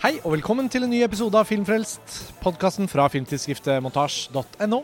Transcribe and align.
Hei 0.00 0.14
og 0.22 0.30
velkommen 0.32 0.64
til 0.72 0.86
en 0.86 0.88
ny 0.88 1.02
episode 1.04 1.36
av 1.36 1.44
Filmfrelst, 1.44 2.14
podkasten 2.40 2.86
fra 2.88 3.04
filmtidsskriftet 3.12 3.82
montasj.no. 3.84 4.78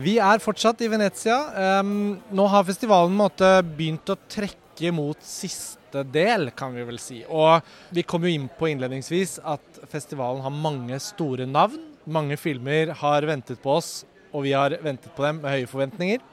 Vi 0.00 0.14
er 0.24 0.40
fortsatt 0.40 0.80
i 0.80 0.88
Venezia. 0.88 1.36
Um, 1.82 2.14
nå 2.32 2.46
har 2.48 2.64
festivalen 2.64 3.12
måtte, 3.12 3.50
begynt 3.76 4.08
å 4.08 4.16
trekke 4.32 4.94
mot 4.96 5.20
siste 5.20 6.00
del, 6.14 6.48
kan 6.56 6.72
vi 6.72 6.86
vel 6.88 6.96
si. 6.96 7.18
Og 7.28 7.60
vi 7.92 8.06
kom 8.08 8.24
jo 8.24 8.32
inn 8.32 8.48
på 8.56 8.72
innledningsvis 8.72 9.36
at 9.44 9.84
festivalen 9.92 10.40
har 10.46 10.56
mange 10.64 10.96
store 11.10 11.44
navn. 11.44 11.84
Mange 12.08 12.40
filmer 12.40 12.96
har 13.02 13.28
ventet 13.28 13.60
på 13.60 13.76
oss, 13.76 13.98
og 14.32 14.48
vi 14.48 14.56
har 14.56 14.78
ventet 14.80 15.12
på 15.12 15.28
dem 15.28 15.44
med 15.44 15.58
høye 15.58 15.68
forventninger. 15.68 16.24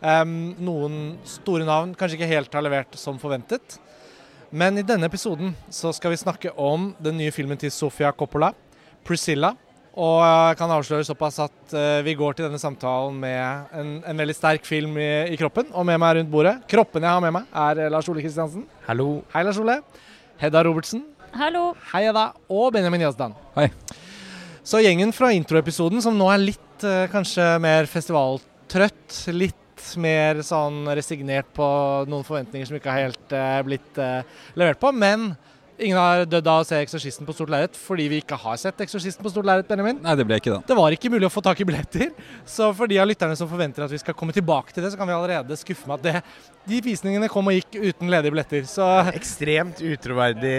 Um, 0.00 0.54
noen 0.56 1.00
store 1.28 1.68
navn 1.68 1.92
kanskje 2.00 2.16
ikke 2.16 2.32
helt 2.32 2.56
har 2.56 2.64
levert 2.64 2.96
som 2.96 3.20
forventet. 3.20 3.76
Men 4.52 4.76
i 4.76 4.84
denne 4.84 5.08
episoden 5.08 5.54
så 5.72 5.94
skal 5.96 6.12
vi 6.12 6.20
snakke 6.20 6.50
om 6.60 6.90
den 7.00 7.16
nye 7.16 7.32
filmen 7.32 7.56
til 7.56 7.70
Sofia 7.72 8.10
Coppola, 8.12 8.50
'Priscilla'. 9.00 9.54
Og 9.92 10.18
jeg 10.24 10.56
kan 10.56 10.72
avsløre 10.72 11.04
såpass 11.04 11.38
at 11.40 11.72
uh, 11.72 12.04
vi 12.04 12.14
går 12.16 12.36
til 12.36 12.46
denne 12.46 12.60
samtalen 12.60 13.16
med 13.20 13.72
en, 13.76 13.90
en 14.08 14.20
veldig 14.22 14.36
sterk 14.36 14.64
film 14.68 14.96
i, 15.00 15.32
i, 15.32 15.36
kroppen. 15.40 15.68
Og 15.72 15.84
med 15.88 16.00
meg 16.00 16.16
rundt 16.16 16.32
bordet, 16.32 16.54
kroppen 16.68 17.04
jeg 17.04 17.12
har 17.12 17.24
med 17.24 17.32
meg, 17.36 17.48
er 17.52 17.92
Lars 17.92 18.08
Ole 18.08 18.24
Kristiansen. 18.24 18.64
Hallo. 18.86 19.22
Hei, 19.34 19.44
Lars 19.44 19.60
Ole. 19.60 19.78
Hedda 20.40 20.64
Robertsen. 20.68 21.04
Hallo. 21.36 21.72
Hei, 21.92 22.06
Hedda. 22.08 22.30
Og 22.52 22.72
Benjamin 22.76 23.04
Yazdan. 23.04 23.36
Hei. 23.56 23.70
Så 24.64 24.80
gjengen 24.84 25.12
fra 25.16 25.32
introepisoden, 25.36 26.00
som 26.04 26.16
nå 26.16 26.28
er 26.32 26.44
litt 26.44 26.88
kanskje 27.12 27.44
mer 27.62 27.88
festivaltrøtt, 27.90 29.20
litt 29.32 29.61
mer 30.00 30.42
sånn 30.46 30.84
resignert 30.96 31.48
på 31.56 31.68
noen 32.10 32.26
forventninger 32.26 32.68
som 32.68 32.78
ikke 32.78 32.92
har 32.92 33.08
helt 33.08 33.34
uh, 33.36 33.62
blitt 33.66 34.00
uh, 34.00 34.20
levert 34.58 34.80
på. 34.82 34.92
Men 34.94 35.32
ingen 35.82 35.98
har 35.98 36.24
dødd 36.28 36.48
av 36.48 36.62
å 36.62 36.66
se 36.66 36.78
'Eksorsisten' 36.78 37.26
på 37.26 37.34
stort 37.34 37.50
lerret 37.52 37.76
fordi 37.78 38.08
vi 38.10 38.20
ikke 38.22 38.38
har 38.38 38.56
sett 38.60 38.78
'Eksorsisten' 38.78 39.24
på 39.24 39.32
stort 39.32 39.46
lerret. 39.48 39.68
Benjamin. 39.68 40.00
Nei, 40.02 40.14
det 40.18 40.26
ble 40.26 40.38
ikke 40.40 40.52
det. 40.52 40.60
Det 40.68 40.76
var 40.76 40.94
ikke 40.94 41.10
mulig 41.12 41.28
å 41.28 41.32
få 41.32 41.42
tak 41.44 41.60
i 41.60 41.66
billetter. 41.66 42.10
Så 42.44 42.72
for 42.76 42.90
de 42.90 42.98
av 42.98 43.08
lytterne 43.08 43.36
som 43.38 43.48
forventer 43.48 43.84
at 43.84 43.90
vi 43.90 44.00
skal 44.02 44.14
komme 44.14 44.34
tilbake 44.34 44.72
til 44.72 44.82
det, 44.82 44.92
så 44.92 44.98
kan 44.98 45.08
vi 45.08 45.14
allerede 45.14 45.56
skuffe 45.56 45.86
med 45.88 46.00
at 46.00 46.02
det, 46.02 46.22
de 46.68 46.80
visningene 46.80 47.30
kom 47.32 47.46
og 47.46 47.56
gikk 47.56 47.78
uten 47.78 48.10
ledige 48.10 48.34
billetter. 48.34 48.66
Så 48.68 48.84
Ekstremt 49.12 49.82
utroverdig 49.82 50.58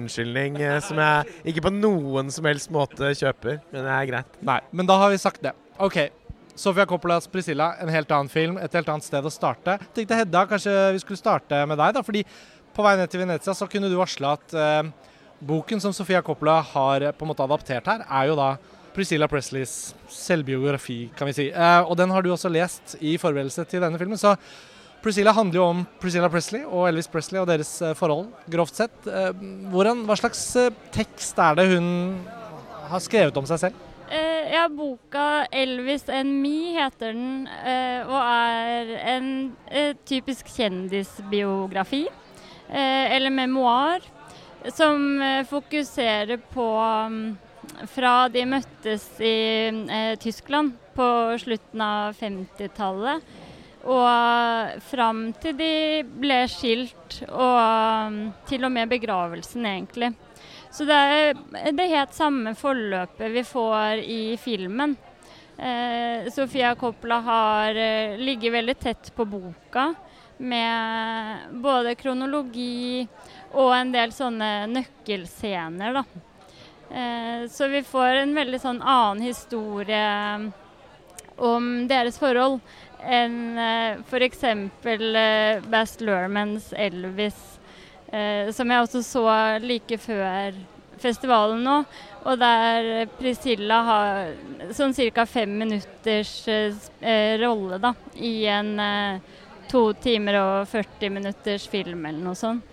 unnskyldning 0.00 0.60
eh, 0.60 0.80
som 0.84 1.00
jeg 1.00 1.52
ikke 1.52 1.66
på 1.68 1.74
noen 1.74 2.30
som 2.30 2.44
helst 2.48 2.70
måte 2.70 3.12
kjøper, 3.16 3.60
men 3.72 3.82
det 3.82 3.96
er 3.96 4.12
greit. 4.12 4.38
Nei, 4.42 4.60
men 4.72 4.88
da 4.88 5.00
har 5.00 5.12
vi 5.12 5.20
sagt 5.20 5.42
det. 5.42 5.56
OK. 5.78 6.25
Sofia 6.56 6.86
Coppolas 6.88 7.28
'Priscilla', 7.28 7.74
en 7.82 7.92
helt 7.92 8.10
annen 8.10 8.32
film, 8.32 8.56
et 8.58 8.72
helt 8.72 8.88
annet 8.88 9.04
sted 9.04 9.24
å 9.24 9.32
starte. 9.32 9.76
Jeg 9.76 9.94
tenkte 9.94 10.20
Hedda, 10.22 10.46
kanskje 10.48 10.72
vi 10.96 11.02
skulle 11.02 11.20
starte 11.20 11.58
med 11.68 11.78
deg, 11.78 11.94
da. 11.94 12.02
fordi 12.02 12.24
på 12.76 12.84
vei 12.84 12.96
ned 12.96 13.10
til 13.12 13.20
Venezia 13.20 13.54
så 13.56 13.68
kunne 13.68 13.90
du 13.92 13.96
varsle 13.96 14.32
at 14.36 14.54
eh, 14.56 14.88
boken 15.40 15.80
som 15.80 15.92
Sofia 15.96 16.22
Coppola 16.24 16.62
har 16.74 17.10
på 17.12 17.24
en 17.24 17.30
måte 17.32 17.44
adaptert 17.44 17.86
her, 17.92 18.06
er 18.08 18.30
jo 18.30 18.38
da 18.38 18.54
Priscilla 18.96 19.28
Presleys 19.28 19.94
selvbiografi, 20.08 21.10
kan 21.16 21.28
vi 21.28 21.36
si. 21.36 21.46
Eh, 21.52 21.82
og 21.84 21.96
den 22.00 22.10
har 22.10 22.24
du 22.24 22.32
også 22.32 22.52
lest 22.52 22.96
i 23.04 23.18
forberedelse 23.20 23.66
til 23.68 23.84
denne 23.84 24.00
filmen. 24.00 24.16
Så 24.16 24.32
Priscilla 25.04 25.30
handler 25.36 25.60
jo 25.60 25.66
om 25.70 25.82
Priscilla 26.02 26.30
Presley 26.32 26.64
og 26.64 26.88
Elvis 26.88 27.06
Presley 27.12 27.38
og 27.38 27.50
deres 27.50 27.74
eh, 27.84 27.92
forhold, 27.94 28.30
grovt 28.50 28.80
sett. 28.80 28.96
Eh, 29.06 29.28
hvordan, 29.70 30.06
hva 30.08 30.16
slags 30.18 30.40
eh, 30.58 30.72
tekst 30.94 31.38
er 31.38 31.60
det 31.60 31.68
hun 31.74 31.90
har 32.88 33.04
skrevet 33.04 33.36
om 33.36 33.46
seg 33.46 33.68
selv? 33.68 33.85
Eh, 34.10 34.52
ja, 34.52 34.68
boka 34.68 35.46
'Elvis 35.50 36.08
and 36.08 36.42
Me' 36.42 36.74
heter 36.78 37.12
den, 37.12 37.48
eh, 37.48 38.06
og 38.06 38.20
er 38.22 38.92
en 39.14 39.56
typisk 40.04 40.46
kjendisbiografi. 40.46 42.06
eller 42.68 43.30
memoar. 43.30 44.00
Som 44.74 45.22
fokuserer 45.46 46.36
på 46.50 46.66
um, 47.06 47.38
fra 47.86 48.28
de 48.32 48.44
møttes 48.48 49.04
i 49.20 49.68
eh, 49.68 50.14
Tyskland 50.18 50.74
på 50.96 51.08
slutten 51.38 51.82
av 51.82 52.16
50-tallet. 52.18 53.34
Og 53.86 54.80
fram 54.88 55.28
til 55.38 55.54
de 55.60 55.72
ble 56.18 56.40
skilt, 56.50 57.20
og 57.28 57.58
um, 57.60 58.16
til 58.48 58.66
og 58.66 58.72
med 58.74 58.90
begravelsen, 58.90 59.68
egentlig. 59.70 60.10
Så 60.76 60.84
det 60.84 60.96
er 60.96 61.72
det 61.72 61.86
helt 61.88 62.12
samme 62.12 62.52
forløpet 62.58 63.32
vi 63.32 63.42
får 63.48 64.02
i 64.04 64.36
filmen. 64.36 64.92
Eh, 65.56 66.28
Sofia 66.32 66.74
Coppola 66.76 67.22
har 67.24 67.78
eh, 67.80 68.18
ligget 68.20 68.52
veldig 68.52 68.74
tett 68.78 69.08
på 69.16 69.24
boka 69.24 69.94
med 70.36 71.38
både 71.64 71.94
kronologi 71.96 73.06
og 73.56 73.72
en 73.72 73.94
del 73.94 74.12
sånne 74.12 74.50
nøkkelscener, 74.68 75.96
da. 75.96 76.04
Eh, 76.90 77.48
så 77.48 77.70
vi 77.72 77.80
får 77.82 78.20
en 78.20 78.36
veldig 78.36 78.60
sånn 78.60 78.82
annen 78.82 79.24
historie 79.24 80.52
om 81.36 81.70
deres 81.88 82.20
forhold 82.20 82.60
enn 83.00 83.56
eh, 83.56 84.04
f.eks. 84.04 84.44
Eh, 84.44 85.64
Bast 85.72 86.04
Lermans 86.04 86.72
Elvis, 86.76 87.55
som 88.56 88.70
jeg 88.70 88.84
også 88.84 89.02
så 89.04 89.24
like 89.60 89.98
før 90.00 90.56
festivalen 91.00 91.64
nå. 91.64 91.80
Og 92.26 92.38
der 92.40 93.06
Priscilla 93.18 93.80
har 93.86 94.70
sånn 94.74 94.94
ca. 95.14 95.26
fem 95.30 95.52
minutters 95.60 96.32
eh, 96.48 97.36
rolle 97.42 97.78
da, 97.82 97.92
i 98.18 98.48
en 98.50 98.72
eh, 98.82 99.34
to 99.70 99.92
timer 100.02 100.40
og 100.40 100.56
40 100.70 101.12
minutters 101.14 101.68
film 101.70 102.06
eller 102.08 102.22
noe 102.24 102.38
sånt. 102.38 102.72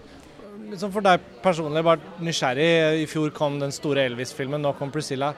Liksom 0.71 0.93
for 0.93 1.05
deg 1.05 1.21
personlig, 1.43 1.83
bare 1.85 2.23
nysgjerrig. 2.23 3.03
I 3.03 3.09
fjor 3.09 3.33
kom 3.35 3.59
den 3.61 3.73
store 3.75 4.07
Elvis-filmen, 4.07 4.61
nå 4.63 4.73
kom 4.77 4.93
Priscilla. 4.93 5.33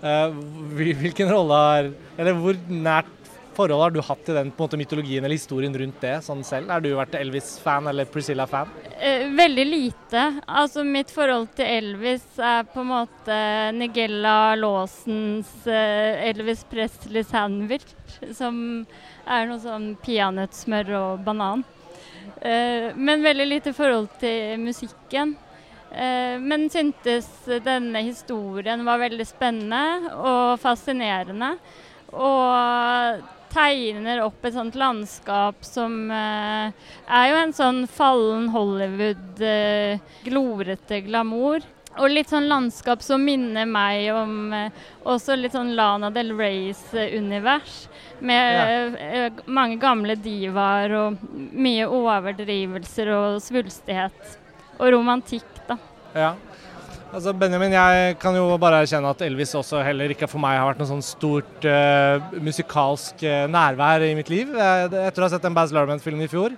Hvilken 0.00 1.28
rolle 1.28 1.56
har 1.60 1.88
Eller 2.16 2.32
hvor 2.32 2.56
nært 2.72 3.19
forhold 3.68 3.76
har 3.82 3.92
du 3.92 4.00
hatt 4.04 4.22
til 4.24 4.36
den 4.36 4.52
måte, 4.56 4.78
mytologien 4.80 5.24
eller 5.24 5.36
historien 5.36 5.74
rundt 5.76 6.00
det 6.00 6.14
sånn 6.24 6.42
selv? 6.46 6.70
Har 6.72 6.82
du 6.84 6.90
vært 6.96 7.16
Elvis-fan 7.18 7.90
eller 7.90 8.08
Priscilla-fan? 8.08 8.70
Eh, 8.96 9.26
veldig 9.36 9.66
lite. 9.66 10.22
Altså 10.46 10.84
Mitt 10.86 11.12
forhold 11.12 11.50
til 11.58 11.68
Elvis 11.68 12.24
er 12.38 12.64
på 12.70 12.80
en 12.82 12.90
måte 12.92 13.36
Nigella 13.76 14.54
Lawsons 14.58 15.50
eh, 15.68 16.30
Elvis 16.30 16.64
Presley 16.70 17.26
sandwich, 17.26 17.92
som 18.36 18.56
er 19.26 19.50
noe 19.50 19.60
sånn 19.62 19.92
peanøttsmør 20.04 20.94
og 21.00 21.26
banan. 21.26 21.66
Eh, 22.40 22.90
men 22.96 23.26
veldig 23.26 23.48
lite 23.50 23.76
forhold 23.76 24.12
til 24.22 24.58
musikken. 24.64 25.36
Men 25.90 26.68
syntes 26.70 27.26
denne 27.66 27.98
historien 28.06 28.84
var 28.86 29.00
veldig 29.02 29.24
spennende 29.26 30.12
og 30.14 30.60
fascinerende. 30.62 31.48
Og 32.14 33.39
tegner 33.50 34.22
opp 34.24 34.44
et 34.44 34.54
sånt 34.54 34.76
landskap 34.78 35.64
som 35.66 36.10
eh, 36.14 36.70
er 37.06 37.26
jo 37.30 37.40
en 37.40 37.54
sånn 37.56 37.82
fallen 37.90 38.48
Hollywood, 38.54 39.42
eh, 39.44 40.00
glorete 40.26 41.02
glamour. 41.06 41.66
Og 41.98 42.12
litt 42.12 42.30
sånn 42.30 42.46
landskap 42.48 43.02
som 43.02 43.24
minner 43.26 43.66
meg 43.66 44.12
om 44.14 44.52
eh, 44.54 44.84
også 45.10 45.36
litt 45.38 45.56
sånn 45.56 45.74
Lana 45.78 46.12
Del 46.14 46.32
Reys 46.38 46.84
univers. 46.94 47.88
Med 48.20 48.98
ja. 49.00 49.28
mange 49.48 49.78
gamle 49.80 50.12
divaer 50.20 50.92
og 50.98 51.22
mye 51.32 51.86
overdrivelser 51.88 53.10
og 53.16 53.40
svulstighet. 53.42 54.36
Og 54.80 54.92
romantikk, 54.92 55.48
da. 55.68 55.78
Ja. 56.12 56.34
Altså 57.10 57.32
Benjamin, 57.34 57.72
jeg 57.74 58.14
kan 58.22 58.36
jo 58.38 58.44
bare 58.62 58.84
erkjenne 58.84 59.10
at 59.10 59.22
Elvis 59.26 59.50
også 59.58 59.80
heller 59.82 60.12
ikke 60.14 60.28
for 60.30 60.38
meg 60.38 60.60
har 60.60 60.68
vært 60.68 60.78
noe 60.78 60.90
sånn 60.92 61.02
stort 61.02 61.64
uh, 61.66 62.22
musikalsk 62.38 63.24
uh, 63.26 63.48
nærvær 63.50 64.04
i 64.06 64.12
mitt 64.14 64.30
liv. 64.30 64.52
Etter 64.54 65.18
å 65.18 65.26
ha 65.26 65.30
sett 65.32 65.48
en 65.48 65.56
Baz 65.56 65.74
Luhrmann-film 65.74 66.22
i 66.22 66.30
fjor, 66.30 66.54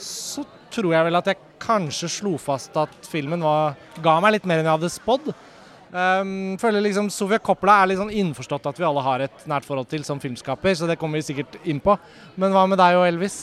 så 0.00 0.46
tror 0.72 0.94
jeg 0.96 1.04
vel 1.04 1.20
at 1.20 1.28
jeg 1.28 1.40
kanskje 1.60 2.08
slo 2.16 2.32
fast 2.40 2.80
at 2.80 2.96
filmen 3.12 3.44
var, 3.44 3.76
ga 4.00 4.16
meg 4.24 4.38
litt 4.38 4.48
mer 4.48 4.62
enn 4.62 4.70
jeg 4.70 4.78
hadde 4.78 4.92
spådd. 4.96 5.32
Um, 5.92 6.34
føler 6.62 6.86
liksom 6.86 7.12
Sofia 7.12 7.42
Coppola 7.42 7.82
er 7.82 7.92
litt 7.92 8.00
sånn 8.00 8.16
innforstått 8.22 8.70
at 8.70 8.80
vi 8.80 8.86
alle 8.88 9.04
har 9.04 9.26
et 9.26 9.48
nært 9.52 9.68
forhold 9.68 9.90
til 9.90 10.06
som 10.06 10.22
filmskaper, 10.22 10.80
så 10.80 10.88
det 10.88 10.96
kommer 10.96 11.20
vi 11.20 11.28
sikkert 11.28 11.60
inn 11.68 11.82
på. 11.84 12.00
Men 12.40 12.56
hva 12.56 12.64
med 12.70 12.80
deg 12.80 12.96
og 12.96 13.04
Elvis? 13.10 13.42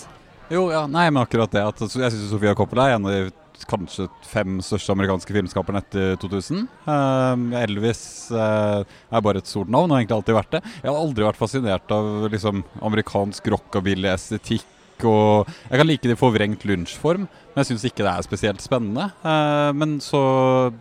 Jo, 0.49 0.71
ja, 0.73 0.87
nei, 0.89 1.05
men 1.11 1.21
akkurat 1.21 1.53
det. 1.53 1.67
At, 1.69 1.85
jeg 1.85 2.15
syns 2.15 2.31
Sofia 2.31 2.57
Coppola 2.57 2.89
er 2.89 2.97
en 2.97 3.05
av 3.05 3.13
de 3.13 3.27
kanskje 3.65 4.07
fem 4.27 4.59
største 4.63 4.93
amerikanske 4.93 5.33
filmskaperne 5.33 5.81
etter 5.81 6.15
2000. 6.21 6.65
Uh, 6.85 6.93
ehm, 6.93 7.45
Elvis 7.57 8.01
uh, 8.35 8.85
er 8.85 9.25
bare 9.25 9.41
et 9.41 9.49
stort 9.49 9.71
navn 9.73 9.89
og 9.89 9.97
har 9.97 10.03
egentlig 10.03 10.17
alltid 10.19 10.37
vært 10.37 10.55
det. 10.57 10.63
Jeg 10.83 10.91
har 10.91 10.99
aldri 11.01 11.27
vært 11.27 11.41
fascinert 11.41 11.93
av 11.95 12.27
liksom, 12.33 12.63
amerikansk 12.85 13.51
rockabilly-estetikk. 13.55 14.73
Og 15.05 15.49
jeg 15.69 15.77
kan 15.77 15.87
like 15.89 16.09
det 16.09 16.15
i 16.15 16.19
forvrengt 16.19 16.65
lunsjform, 16.65 17.27
men 17.27 17.61
jeg 17.61 17.71
syns 17.71 17.85
ikke 17.89 18.05
det 18.05 18.13
er 18.13 18.25
spesielt 18.25 18.63
spennende. 18.63 19.11
Uh, 19.25 19.73
men 19.77 19.99
så 20.03 20.21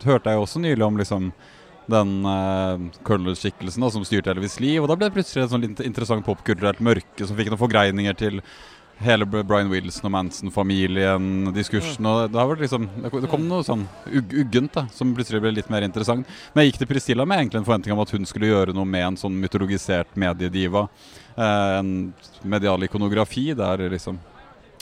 hørte 0.05 0.33
jeg 0.33 0.45
også 0.45 0.63
nylig 0.65 0.87
om 0.87 1.01
liksom, 1.01 1.31
den 1.91 2.15
uh, 2.27 2.81
colonel-skikkelsen 3.07 3.85
som 3.93 4.07
styrte 4.07 4.33
Elvis' 4.35 4.59
liv. 4.63 4.83
Og 4.83 4.91
da 4.91 4.97
ble 4.99 5.09
det 5.09 5.17
plutselig 5.17 5.45
et 5.45 5.53
sånn 5.53 5.69
interessant 5.69 6.27
popkulturelt 6.27 6.83
mørke 6.85 7.29
som 7.29 7.39
fikk 7.39 7.53
noen 7.53 7.63
forgreininger 7.63 8.19
til 8.19 8.41
hele 9.03 9.27
Brian 9.29 9.69
Wilson 9.71 10.09
og 10.09 10.13
Manson-familien-diskursen. 10.15 12.07
og 12.09 12.31
Det 12.33 12.41
har 12.41 12.49
vært 12.49 12.65
liksom, 12.65 12.87
det 13.03 13.31
kom 13.31 13.45
noe 13.49 13.65
sånn 13.67 13.85
ugg, 14.09 14.33
uggent 14.45 14.73
da, 14.77 14.87
som 14.95 15.15
plutselig 15.17 15.43
ble 15.45 15.53
litt 15.59 15.71
mer 15.73 15.85
interessant. 15.87 16.29
Men 16.55 16.65
jeg 16.65 16.73
gikk 16.73 16.81
til 16.85 16.91
Priscilla 16.95 17.27
med 17.29 17.43
egentlig 17.43 17.61
en 17.61 17.69
forventning 17.69 17.97
om 17.97 18.05
at 18.05 18.15
hun 18.17 18.29
skulle 18.29 18.51
gjøre 18.53 18.77
noe 18.77 18.89
med 18.89 19.05
en 19.11 19.19
sånn 19.21 19.37
mytologisert 19.43 20.17
mediediva. 20.17 20.87
Eh, 21.37 21.73
en 21.81 21.93
medial 22.43 22.89
ikonografi 22.89 23.51
der 23.57 23.85
liksom 23.93 24.19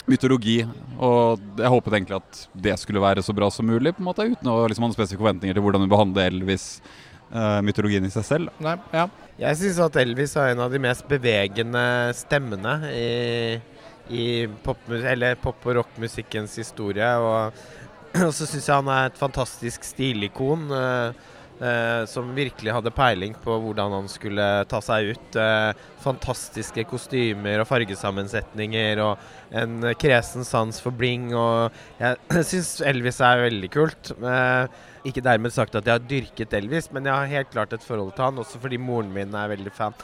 mytologi. 0.09 0.59
Og 1.01 1.41
jeg 1.57 1.73
håpet 1.73 1.97
egentlig 1.97 2.19
at 2.21 2.45
det 2.67 2.77
skulle 2.79 3.03
være 3.03 3.25
så 3.25 3.35
bra 3.35 3.49
som 3.51 3.67
mulig, 3.67 3.95
på 3.95 4.03
en 4.03 4.09
måte, 4.11 4.29
uten 4.29 4.51
å 4.51 4.61
liksom 4.69 4.85
ha 4.85 4.91
noen 4.91 4.97
spesifikke 4.97 5.25
forventninger 5.25 5.57
til 5.57 5.65
hvordan 5.65 5.85
hun 5.85 5.91
behandler 5.91 6.31
Elvis. 6.31 6.77
Uh, 7.25 7.57
mytologien 7.65 8.05
i 8.05 8.11
seg 8.13 8.23
selv. 8.23 8.51
Nei, 8.63 8.75
ja. 8.93 9.07
Jeg 9.41 9.57
syns 9.59 9.79
at 9.81 9.95
Elvis 9.99 10.35
er 10.39 10.53
en 10.53 10.61
av 10.63 10.71
de 10.71 10.79
mest 10.79 11.07
bevegende 11.09 11.81
stemmene 12.15 12.75
i, 12.93 13.07
i 14.09 14.45
pop, 14.63 14.81
pop- 15.43 15.65
og 15.65 15.79
rockmusikkens 15.79 16.57
historie. 16.61 17.07
Og, 17.17 17.53
og 18.27 18.33
så 18.33 18.45
syns 18.45 18.67
jeg 18.67 18.75
han 18.75 18.91
er 18.91 19.09
et 19.09 19.21
fantastisk 19.21 19.87
stilikon. 19.87 20.69
Uh, 20.71 21.31
Uh, 21.55 22.03
som 22.03 22.33
virkelig 22.35 22.73
hadde 22.75 22.91
peiling 22.91 23.31
på 23.39 23.53
hvordan 23.63 23.93
han 23.95 24.09
skulle 24.11 24.43
ta 24.67 24.81
seg 24.83 25.13
ut. 25.15 25.37
Uh, 25.39 25.71
fantastiske 26.03 26.83
kostymer 26.89 27.61
og 27.63 27.69
fargesammensetninger 27.69 28.99
og 28.99 29.55
en 29.55 29.85
kresen 29.95 30.43
sans 30.43 30.81
for 30.83 30.91
bling. 30.91 31.29
Og 31.31 31.71
jeg 32.01 32.43
syns 32.49 32.73
Elvis 32.83 33.21
er 33.23 33.45
veldig 33.45 33.71
kult. 33.71 34.11
Uh, 34.19 34.67
ikke 35.05 35.23
dermed 35.25 35.53
sagt 35.53 35.75
at 35.77 35.85
jeg 35.85 35.99
har 35.99 36.07
dyrket 36.09 36.53
Elvis, 36.57 36.89
men 36.93 37.05
jeg 37.05 37.13
har 37.13 37.33
helt 37.37 37.51
klart 37.53 37.73
et 37.75 37.85
forhold 37.85 38.13
til 38.15 38.27
han, 38.27 38.39
også 38.41 38.61
fordi 38.61 38.79
moren 38.81 39.11
min 39.13 39.35
er 39.37 39.51
veldig 39.53 39.73
fan. 39.75 39.95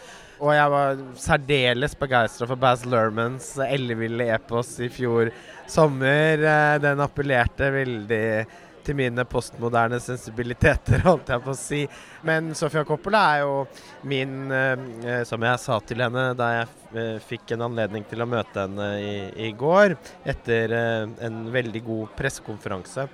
Og 0.41 0.55
jeg 0.55 0.73
var 0.73 1.01
særdeles 1.21 1.93
begeistra 1.99 2.47
for 2.49 2.57
Baz 2.57 2.85
Lermans 2.89 3.53
elleville 3.61 4.25
epos 4.33 4.73
i 4.81 4.89
fjor 4.89 5.29
sommer. 5.69 6.41
den 6.81 7.03
appellerte 7.05 7.69
veldig 7.73 8.25
til 8.85 8.97
mine 8.97 9.25
postmoderne 9.29 9.99
sensibiliteter, 10.01 11.03
holdt 11.07 11.29
jeg 11.29 11.43
på 11.45 11.53
å 11.53 11.57
si. 11.57 11.81
Men 12.27 12.51
Sofia 12.57 12.83
Coppola 12.87 13.21
er 13.35 13.43
jo 13.43 13.53
min 14.07 14.51
eh, 14.53 15.21
Som 15.27 15.45
jeg 15.45 15.61
sa 15.61 15.77
til 15.85 16.01
henne 16.03 16.31
da 16.37 16.49
jeg 16.55 16.69
eh, 16.95 17.19
fikk 17.21 17.53
en 17.55 17.67
anledning 17.69 18.05
til 18.09 18.23
å 18.23 18.29
møte 18.29 18.65
henne 18.65 18.89
i, 19.01 19.13
i 19.47 19.51
går, 19.57 19.95
etter 20.33 20.75
eh, 20.77 21.05
en 21.27 21.43
veldig 21.53 21.83
god 21.85 22.17
pressekonferanse, 22.17 23.07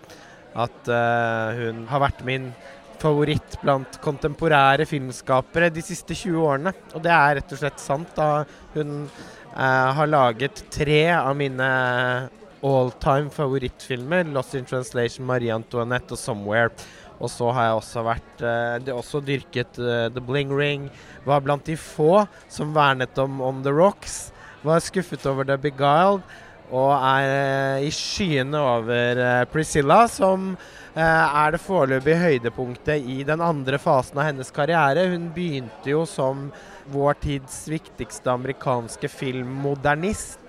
at 0.57 0.89
uh, 0.89 1.53
hun 1.57 1.85
har 1.89 2.01
vært 2.07 2.23
min 2.25 2.49
favoritt 2.97 3.59
blant 3.61 3.99
kontemporære 4.01 4.87
filmskapere 4.89 5.69
de 5.73 5.83
siste 5.85 6.17
20 6.17 6.45
årene. 6.47 6.73
Og 6.97 7.03
det 7.05 7.13
er 7.13 7.37
rett 7.37 7.53
og 7.53 7.61
slett 7.61 7.81
sant. 7.81 8.13
da 8.17 8.43
Hun 8.73 9.03
uh, 9.05 9.89
har 9.99 10.09
laget 10.09 10.63
tre 10.73 11.03
av 11.13 11.35
mine 11.37 11.67
all 12.65 12.89
time 13.03 13.29
favorittfilmer. 13.29 14.25
'Lost 14.33 14.55
in 14.57 14.65
Translation', 14.65 15.25
'Marie 15.25 15.53
Antoinette' 15.53 16.17
og 16.17 16.17
'Somewhere'. 16.17 16.73
Og 17.17 17.29
så 17.33 17.49
har 17.49 17.63
jeg 17.65 17.77
også 17.77 18.01
vært 18.05 18.41
det 18.85 18.93
også 18.93 19.21
dyrket 19.25 19.79
uh, 19.81 20.09
The 20.09 20.21
Bling 20.21 20.53
Ring. 20.53 20.89
Var 21.25 21.41
blant 21.41 21.65
de 21.65 21.77
få 21.77 22.27
som 22.49 22.73
vernet 22.73 23.17
om 23.17 23.41
On 23.41 23.63
The 23.63 23.73
Rocks. 23.73 24.31
Var 24.65 24.81
skuffet 24.81 25.25
over 25.25 25.43
The 25.43 25.57
Beguiled. 25.57 26.21
Og 26.67 26.91
er 26.95 27.79
uh, 27.79 27.85
i 27.87 27.91
skyene 27.93 28.59
over 28.59 29.21
Priscilla, 29.53 30.05
som 30.11 30.55
er 30.97 31.51
det 31.53 31.59
foreløpige 31.61 32.17
høydepunktet 32.17 33.05
i 33.05 33.19
den 33.21 33.37
andre 33.45 33.77
fasen 33.77 34.17
av 34.17 34.31
hennes 34.31 34.49
karriere. 34.49 35.03
Hun 35.11 35.27
begynte 35.35 35.91
jo 35.91 36.07
som 36.09 36.47
vår 36.89 37.19
tids 37.21 37.59
viktigste 37.69 38.31
amerikanske 38.33 39.11
filmmodernist. 39.13 40.41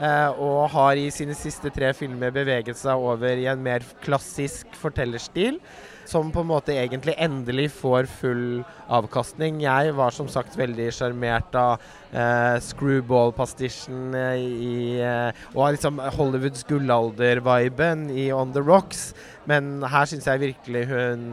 Uh, 0.00 0.32
og 0.40 0.70
har 0.72 0.98
i 0.98 1.10
sine 1.12 1.34
siste 1.36 1.70
tre 1.70 1.92
filmer 1.94 2.32
beveget 2.34 2.78
seg 2.80 2.98
over 2.98 3.38
i 3.38 3.48
en 3.50 3.60
mer 3.62 3.84
klassisk 4.04 4.72
fortellerstil. 4.80 5.60
Som 6.08 6.32
på 6.34 6.42
en 6.42 6.48
måte 6.48 6.74
egentlig 6.74 7.14
endelig 7.22 7.68
får 7.76 8.08
full 8.10 8.64
avkastning. 8.90 9.60
Jeg 9.62 9.92
var 9.94 10.10
som 10.16 10.26
sagt 10.28 10.56
veldig 10.58 10.88
sjarmert 10.96 11.54
av 11.54 11.84
eh, 12.10 12.56
screwball-pastisjen 12.66 14.10
uh, 14.10 15.44
og 15.54 15.76
liksom 15.76 16.02
Hollywoods 16.18 16.66
gullalder-viben 16.66 18.08
i 18.10 18.32
On 18.34 18.50
The 18.52 18.64
Rocks. 18.66 19.12
Men 19.50 19.82
her 19.90 20.08
syns 20.08 20.26
jeg 20.28 20.42
virkelig 20.42 20.82
hun 20.90 21.24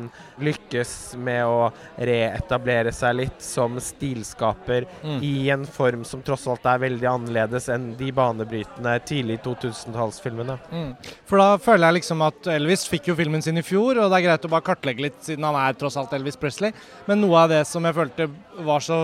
lykkes 0.42 0.94
med 1.22 1.44
å 1.46 1.70
reetablere 2.10 2.94
seg 2.96 3.18
litt 3.20 3.44
som 3.44 3.78
stilskaper 3.84 4.88
mm. 5.04 5.20
i 5.26 5.34
en 5.54 5.66
form 5.70 6.06
som 6.08 6.24
tross 6.26 6.48
alt 6.50 6.66
er 6.70 6.82
veldig 6.86 7.10
annerledes 7.10 7.70
enn 7.74 7.92
de 8.00 8.12
banebrytende 8.16 8.96
tidlig 9.10 9.40
2000-tallsfilmene. 9.46 10.58
Mm. 10.72 10.92
For 11.30 11.42
da 11.42 11.50
føler 11.62 11.90
jeg 11.90 12.00
liksom 12.00 12.26
at 12.26 12.50
Elvis 12.56 12.88
fikk 12.90 13.12
jo 13.12 13.18
filmen 13.20 13.46
sin 13.46 13.62
i 13.62 13.66
fjor, 13.66 14.00
og 14.00 14.10
det 14.10 14.22
er 14.22 14.28
greit 14.30 14.48
å 14.48 14.54
bare 14.54 14.68
kartlegge 14.72 15.06
litt 15.06 15.20
siden 15.26 15.46
han 15.48 15.60
er 15.60 15.78
tross 15.78 16.00
alt 16.00 16.16
Elvis 16.18 16.40
Presley. 16.40 16.74
Men 17.10 17.22
noe 17.24 17.46
av 17.46 17.54
det 17.54 17.64
som 17.70 17.86
jeg 17.86 17.98
følte 17.98 18.30
var 18.66 18.84
så 18.84 19.00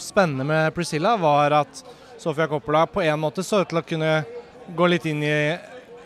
spennende 0.00 0.46
med 0.48 0.72
Priscilla, 0.76 1.16
var 1.20 1.60
at 1.64 1.84
Sofia 2.18 2.48
Coppola 2.48 2.86
på 2.86 3.02
en 3.02 3.20
måte 3.20 3.44
så 3.44 3.62
ut 3.62 3.70
til 3.70 3.80
å 3.80 3.86
kunne 3.86 4.16
gå 4.76 4.88
litt 4.88 5.06
inn 5.10 5.22
i 5.26 5.36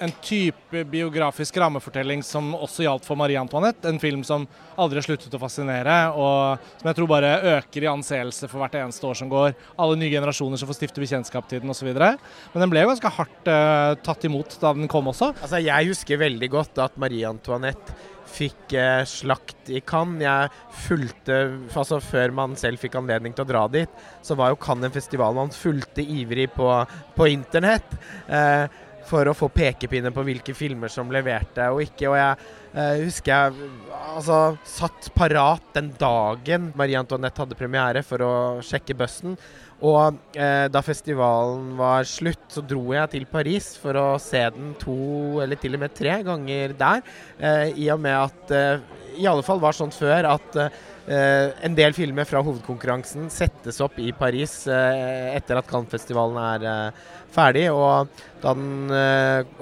en 0.00 0.12
type 0.24 0.82
biografisk 0.90 1.56
rammefortelling 1.60 2.22
som 2.26 2.50
også 2.56 2.84
gjaldt 2.84 3.06
for 3.06 3.18
Marie 3.18 3.38
Antoinette. 3.40 3.88
En 3.88 4.00
film 4.02 4.24
som 4.26 4.46
aldri 4.78 5.02
sluttet 5.04 5.34
å 5.34 5.40
fascinere, 5.42 5.96
og 6.14 6.68
som 6.80 6.90
jeg 6.90 6.98
tror 6.98 7.10
bare 7.10 7.32
øker 7.56 7.86
i 7.86 7.90
anseelse 7.90 8.50
for 8.50 8.62
hvert 8.62 8.78
eneste 8.80 9.08
år 9.08 9.18
som 9.20 9.32
går. 9.32 9.56
Alle 9.78 9.98
nye 10.00 10.12
generasjoner 10.12 10.60
som 10.60 10.70
får 10.70 10.80
stifte 10.80 11.02
bekjentskap 11.02 11.48
til 11.50 11.62
den 11.64 11.74
osv. 11.74 11.90
Men 11.94 12.62
den 12.64 12.72
ble 12.72 12.84
jo 12.84 12.92
ganske 12.92 13.14
hardt 13.18 13.50
uh, 13.50 13.96
tatt 14.04 14.28
imot 14.28 14.58
da 14.62 14.74
den 14.76 14.90
kom 14.90 15.10
også. 15.10 15.32
Altså, 15.36 15.62
Jeg 15.64 15.90
husker 15.90 16.22
veldig 16.22 16.52
godt 16.52 16.84
at 16.84 17.00
Marie 17.00 17.26
Antoinette 17.28 17.96
fikk 18.28 18.74
eh, 18.76 19.02
slakt 19.08 19.70
i 19.72 19.80
Cannes. 19.84 20.22
Jeg 20.24 20.50
fulgte 20.86 21.38
altså 21.72 22.00
Før 22.04 22.34
man 22.34 22.56
selv 22.60 22.82
fikk 22.82 22.98
anledning 23.00 23.34
til 23.36 23.46
å 23.46 23.48
dra 23.48 23.64
dit, 23.72 24.02
så 24.24 24.36
var 24.38 24.52
jo 24.52 24.60
Cannes 24.62 24.88
en 24.88 24.94
festival 24.94 25.36
man 25.36 25.54
fulgte 25.54 26.04
ivrig 26.04 26.48
på, 26.54 26.68
på 27.16 27.30
internett. 27.32 27.96
Eh, 28.28 28.66
for 29.08 29.28
å 29.28 29.36
få 29.36 29.48
pekepinner 29.52 30.12
på 30.14 30.24
hvilke 30.26 30.54
filmer 30.56 30.92
som 30.92 31.10
leverte 31.12 31.68
og 31.72 31.82
ikke. 31.84 32.10
Og 32.10 32.18
jeg 32.18 32.48
eh, 32.72 33.04
husker 33.04 33.32
jeg 33.32 33.70
altså, 34.14 34.40
satt 34.68 35.08
parat 35.16 35.64
den 35.76 35.92
dagen 35.98 36.70
Marie 36.78 36.98
Antoinette 37.00 37.44
hadde 37.44 37.58
premiere 37.58 38.04
for 38.06 38.24
å 38.24 38.34
sjekke 38.64 38.96
bussen. 38.98 39.38
Og 39.78 40.18
eh, 40.34 40.66
da 40.72 40.82
festivalen 40.82 41.72
var 41.78 42.06
slutt, 42.08 42.48
så 42.50 42.64
dro 42.66 42.82
jeg 42.96 43.14
til 43.14 43.26
Paris 43.30 43.72
for 43.78 43.98
å 43.98 44.06
se 44.22 44.42
den 44.54 44.74
to 44.80 45.38
eller 45.44 45.60
til 45.60 45.78
og 45.78 45.84
med 45.84 45.94
tre 45.94 46.18
ganger 46.26 46.74
der. 46.78 47.02
Eh, 47.38 47.74
I 47.86 47.90
og 47.94 48.02
med 48.02 48.18
at 48.18 48.54
eh, 48.54 48.86
i 49.18 49.26
alle 49.30 49.46
fall 49.46 49.62
var 49.62 49.76
sånn 49.76 49.94
før 49.94 50.32
at 50.34 50.58
Uh, 50.58 50.70
en 51.08 51.76
del 51.78 51.94
filmer 51.96 52.26
fra 52.28 52.42
hovedkonkurransen 52.44 53.30
settes 53.32 53.80
opp 53.84 53.96
i 54.02 54.10
Paris 54.12 54.60
uh, 54.68 55.32
etter 55.32 55.56
at 55.56 55.68
Cannes-festivalen 55.70 56.36
er 56.42 56.66
uh, 56.68 57.08
ferdig. 57.32 57.64
Og 57.72 58.10
da 58.42 58.52
den 58.54 58.92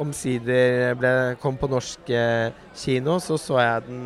omsider 0.02 1.36
kom 1.42 1.56
på 1.60 1.70
norsk 1.70 2.10
kino, 2.76 3.20
så 3.22 3.38
så 3.40 3.62
jeg 3.62 3.86
den 3.86 4.04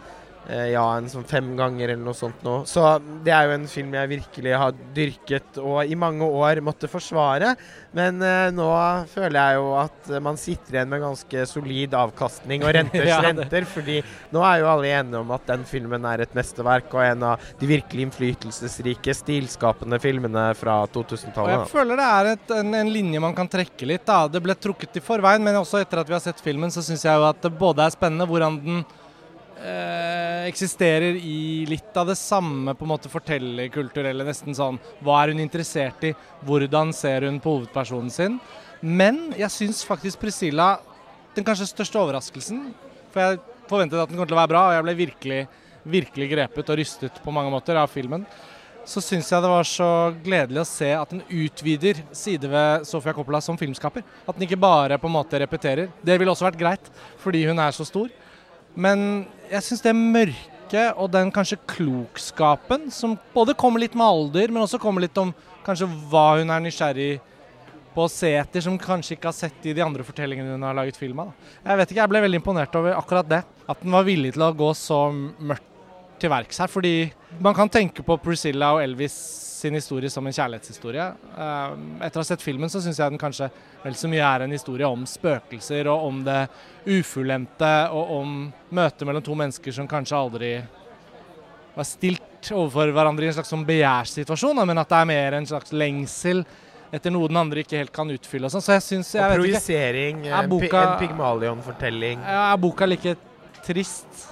Eh, 0.00 0.21
ja, 0.50 0.84
en 0.98 1.08
sånn 1.10 1.26
fem 1.28 1.52
ganger 1.58 1.92
eller 1.92 2.02
noe 2.02 2.18
sånt 2.18 2.42
nå. 2.42 2.62
Så 2.68 2.82
det 3.24 3.30
er 3.34 3.46
jo 3.46 3.54
en 3.54 3.68
film 3.70 3.94
jeg 3.94 4.10
virkelig 4.10 4.54
har 4.58 4.74
dyrket 4.96 5.60
og 5.62 5.86
i 5.86 5.98
mange 5.98 6.26
år 6.26 6.60
måtte 6.64 6.90
forsvare. 6.90 7.54
Men 7.96 8.18
eh, 8.24 8.48
nå 8.54 8.68
føler 9.12 9.38
jeg 9.38 9.58
jo 9.60 9.68
at 9.78 10.10
man 10.24 10.38
sitter 10.40 10.78
igjen 10.78 10.90
med 10.90 11.04
ganske 11.04 11.44
solid 11.48 11.94
avkastning 11.94 12.64
og 12.66 12.72
renters 12.74 13.08
ja, 13.12 13.20
renter. 13.24 13.66
fordi 13.68 14.00
nå 14.34 14.42
er 14.48 14.62
jo 14.62 14.70
alle 14.72 14.92
enige 14.96 15.20
om 15.22 15.34
at 15.36 15.46
den 15.52 15.66
filmen 15.68 16.08
er 16.08 16.24
et 16.24 16.34
mesterverk 16.36 16.90
og 16.96 17.04
en 17.04 17.26
av 17.32 17.52
de 17.60 17.68
virkelig 17.68 18.08
innflytelsesrike, 18.08 19.14
stilskapende 19.16 20.00
filmene 20.02 20.48
fra 20.58 20.80
2000-tallet. 20.92 21.60
Jeg 21.60 21.72
føler 21.72 22.00
det 22.00 22.08
er 22.08 22.32
et, 22.32 22.56
en, 22.58 22.74
en, 22.80 22.92
linje 22.92 23.22
man 23.22 23.36
kan 23.36 23.50
trekke 23.50 23.88
litt. 23.88 24.06
da. 24.08 24.24
Det 24.28 24.42
ble 24.42 24.56
trukket 24.58 24.98
i 24.98 25.04
forveien, 25.04 25.44
men 25.44 25.60
også 25.60 25.82
etter 25.82 26.02
at 26.02 26.10
vi 26.10 26.16
har 26.16 26.24
sett 26.24 26.42
filmen, 26.42 26.72
så 26.72 26.82
syns 26.84 27.06
jeg 27.06 27.20
jo 27.20 27.28
at 27.28 27.40
det 27.44 27.52
både 27.60 27.86
er 27.86 27.94
spennende 27.94 28.26
hvordan 28.28 28.58
den 28.64 28.82
eh, 29.62 30.48
eksisterer 30.48 31.16
i 31.16 31.64
litt 31.68 31.96
av 31.96 32.08
det 32.10 32.18
samme 32.18 32.74
på 32.74 32.86
en 32.86 32.92
måte 32.92 33.10
fortellerkulturelle. 33.12 34.26
Nesten 34.26 34.56
sånn 34.56 34.80
Hva 35.04 35.22
er 35.22 35.32
hun 35.32 35.42
interessert 35.42 36.04
i? 36.08 36.12
Hvordan 36.46 36.92
ser 36.96 37.28
hun 37.28 37.40
på 37.42 37.56
hovedpersonen 37.56 38.12
sin? 38.12 38.38
Men 38.82 39.28
jeg 39.38 39.54
syns 39.54 39.84
faktisk 39.86 40.18
Priscilla 40.18 40.74
Den 41.36 41.46
kanskje 41.46 41.68
største 41.70 42.00
overraskelsen 42.00 42.64
For 43.14 43.22
jeg 43.22 43.42
forventet 43.70 44.00
at 44.02 44.10
den 44.10 44.18
kom 44.18 44.26
til 44.26 44.34
å 44.34 44.40
være 44.40 44.50
bra, 44.50 44.62
og 44.68 44.74
jeg 44.74 44.84
ble 44.84 44.96
virkelig, 44.98 45.42
virkelig 45.88 46.26
grepet 46.32 46.72
og 46.72 46.78
rystet 46.80 47.20
på 47.24 47.32
mange 47.32 47.52
måter 47.52 47.78
av 47.78 47.88
filmen. 47.88 48.26
Så 48.84 49.00
syns 49.00 49.30
jeg 49.30 49.44
det 49.44 49.50
var 49.52 49.68
så 49.68 49.88
gledelig 50.24 50.60
å 50.64 50.66
se 50.66 50.88
at 50.96 51.12
den 51.14 51.22
utvider 51.30 52.02
side 52.12 52.50
ved 52.50 52.86
Sofia 52.88 53.14
Coppola 53.14 53.38
som 53.40 53.56
filmskaper. 53.56 54.02
At 54.26 54.34
den 54.34 54.44
ikke 54.44 54.58
bare 54.60 54.98
på 55.00 55.08
en 55.08 55.14
måte 55.14 55.38
repeterer. 55.40 55.92
Det 56.02 56.18
ville 56.18 56.34
også 56.34 56.48
vært 56.48 56.58
greit, 56.60 56.90
fordi 57.22 57.44
hun 57.46 57.62
er 57.62 57.72
så 57.76 57.86
stor. 57.86 58.10
Men 58.74 59.24
jeg 59.50 59.66
syns 59.66 59.84
det 59.84 59.92
mørke 59.96 60.84
og 60.96 61.10
den 61.12 61.32
kanskje 61.34 61.60
klokskapen, 61.68 62.88
som 62.94 63.18
både 63.34 63.56
kommer 63.58 63.82
litt 63.82 63.96
med 63.98 64.06
alder, 64.06 64.52
men 64.52 64.64
også 64.64 64.80
kommer 64.80 65.04
litt 65.04 65.18
om 65.20 65.34
kanskje 65.66 65.90
hva 66.10 66.38
hun 66.40 66.50
er 66.50 66.64
nysgjerrig 66.64 67.10
på 67.92 68.06
å 68.06 68.10
se 68.10 68.30
etter, 68.38 68.64
som 68.64 68.78
kanskje 68.80 69.18
ikke 69.18 69.28
har 69.28 69.36
sett 69.36 69.66
i 69.68 69.74
de 69.76 69.84
andre 69.84 70.04
fortellingene 70.06 70.54
hun 70.54 70.64
har 70.64 70.76
laget 70.78 70.96
film 70.96 71.20
av. 71.26 71.34
Jeg 71.60 71.80
vet 71.80 71.92
ikke, 71.92 72.00
jeg 72.00 72.12
ble 72.14 72.22
veldig 72.24 72.40
imponert 72.40 72.78
over 72.80 72.96
akkurat 72.96 73.28
det. 73.28 73.42
At 73.68 73.84
den 73.84 73.92
var 73.92 74.08
villig 74.08 74.32
til 74.32 74.46
å 74.46 74.54
gå 74.56 74.70
så 74.78 75.04
mørkt 75.12 75.71
til 76.22 76.30
verks 76.32 76.58
her. 76.62 76.70
Fordi 76.70 76.94
man 77.42 77.54
kan 77.58 77.68
tenke 77.72 78.04
på 78.06 78.16
Priscilla 78.22 78.72
og 78.76 78.82
Elvis 78.84 79.14
sin 79.62 79.76
historie 79.78 80.10
som 80.10 80.26
en 80.26 80.34
kjærlighetshistorie. 80.34 81.04
Eh, 81.38 81.74
etter 82.06 82.18
å 82.18 82.22
ha 82.24 82.26
sett 82.26 82.42
filmen 82.42 82.70
så 82.72 82.80
syns 82.82 82.98
jeg 82.98 83.12
den 83.14 83.20
kanskje 83.20 83.46
vel 83.84 83.94
så 83.98 84.08
mye 84.10 84.24
er 84.26 84.42
en 84.46 84.54
historie 84.54 84.88
om 84.90 85.04
spøkelser 85.06 85.86
og 85.92 86.08
om 86.08 86.22
det 86.26 86.40
ufullendte 86.90 87.70
og 87.94 88.10
om 88.20 88.32
møtet 88.74 89.06
mellom 89.06 89.22
to 89.22 89.36
mennesker 89.38 89.74
som 89.76 89.86
kanskje 89.90 90.18
aldri 90.18 90.50
var 91.76 91.86
stilt 91.88 92.50
overfor 92.52 92.90
hverandre 92.92 93.24
i 93.24 93.30
en 93.30 93.36
slags 93.38 93.52
sånn 93.54 93.62
begjærssituasjon, 93.68 94.58
men 94.66 94.82
at 94.82 94.90
det 94.90 94.98
er 94.98 95.08
mer 95.08 95.36
en 95.38 95.46
slags 95.48 95.70
lengsel 95.72 96.42
etter 96.92 97.14
noe 97.14 97.30
den 97.30 97.38
andre 97.40 97.62
ikke 97.62 97.78
helt 97.80 97.92
kan 97.94 98.10
utfylle. 98.12 98.44
og 98.50 98.52
sånn. 98.52 98.60
Så 98.66 98.74
jeg 98.74 98.84
syns 98.84 99.14
Og 99.16 99.36
projisering. 99.38 100.26
Er 100.26 100.42
En, 100.42 100.50
boka- 100.50 100.82
en 100.82 100.98
Pygmalion-fortelling. 101.00 102.18
Er 102.26 102.56
boka 102.60 102.84
like 102.90 103.14
trist? 103.64 104.31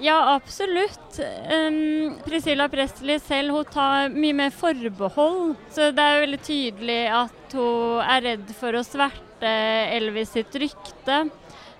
Ja, 0.00 0.34
absolutt. 0.34 1.18
Um, 1.50 2.14
Priscilla 2.24 2.68
Presley 2.70 3.18
selv 3.18 3.56
hun 3.56 3.64
tar 3.72 4.12
mye 4.14 4.36
mer 4.36 4.54
forbehold. 4.54 5.56
Så 5.74 5.90
det 5.94 6.04
er 6.04 6.22
veldig 6.22 6.40
tydelig 6.46 7.00
at 7.10 7.56
hun 7.58 8.02
er 8.04 8.22
redd 8.28 8.52
for 8.60 8.78
å 8.78 8.84
sverte 8.86 9.50
Elvis 9.96 10.36
sitt 10.36 10.54
rykte. 10.62 11.24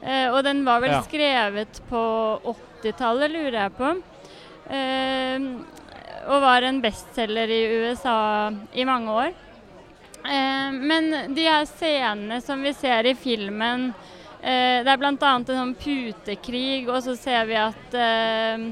Uh, 0.03 0.29
og 0.35 0.43
den 0.47 0.65
var 0.67 0.83
vel 0.83 0.97
Ja. 0.97 1.03
skrevet 1.07 1.81
på 1.89 2.03
80-tallet, 2.83 3.31
lurer 3.31 3.61
jeg 3.63 3.77
på. 3.79 3.95
Uh, 4.69 5.39
og 6.29 6.43
var 6.43 6.67
en 6.67 6.83
bestselger 6.83 7.49
i 7.55 7.63
USA 7.87 8.51
i 8.75 8.85
mange 8.85 9.15
år. 9.15 9.33
Uh, 10.27 10.75
men 10.75 11.35
de 11.35 11.47
her 11.47 11.65
scenene 11.71 12.43
som 12.43 12.63
vi 12.63 12.75
ser 12.75 13.07
i 13.07 13.15
filmen 13.15 13.93
Det 14.39 14.93
er 14.93 15.01
bl.a. 15.01 15.13
en 15.13 15.47
sånn 15.47 15.75
putekrig, 15.79 16.87
og 16.89 17.01
så 17.03 17.17
ser 17.19 17.49
vi 17.49 17.57
at 17.59 17.97
eh, 17.99 18.69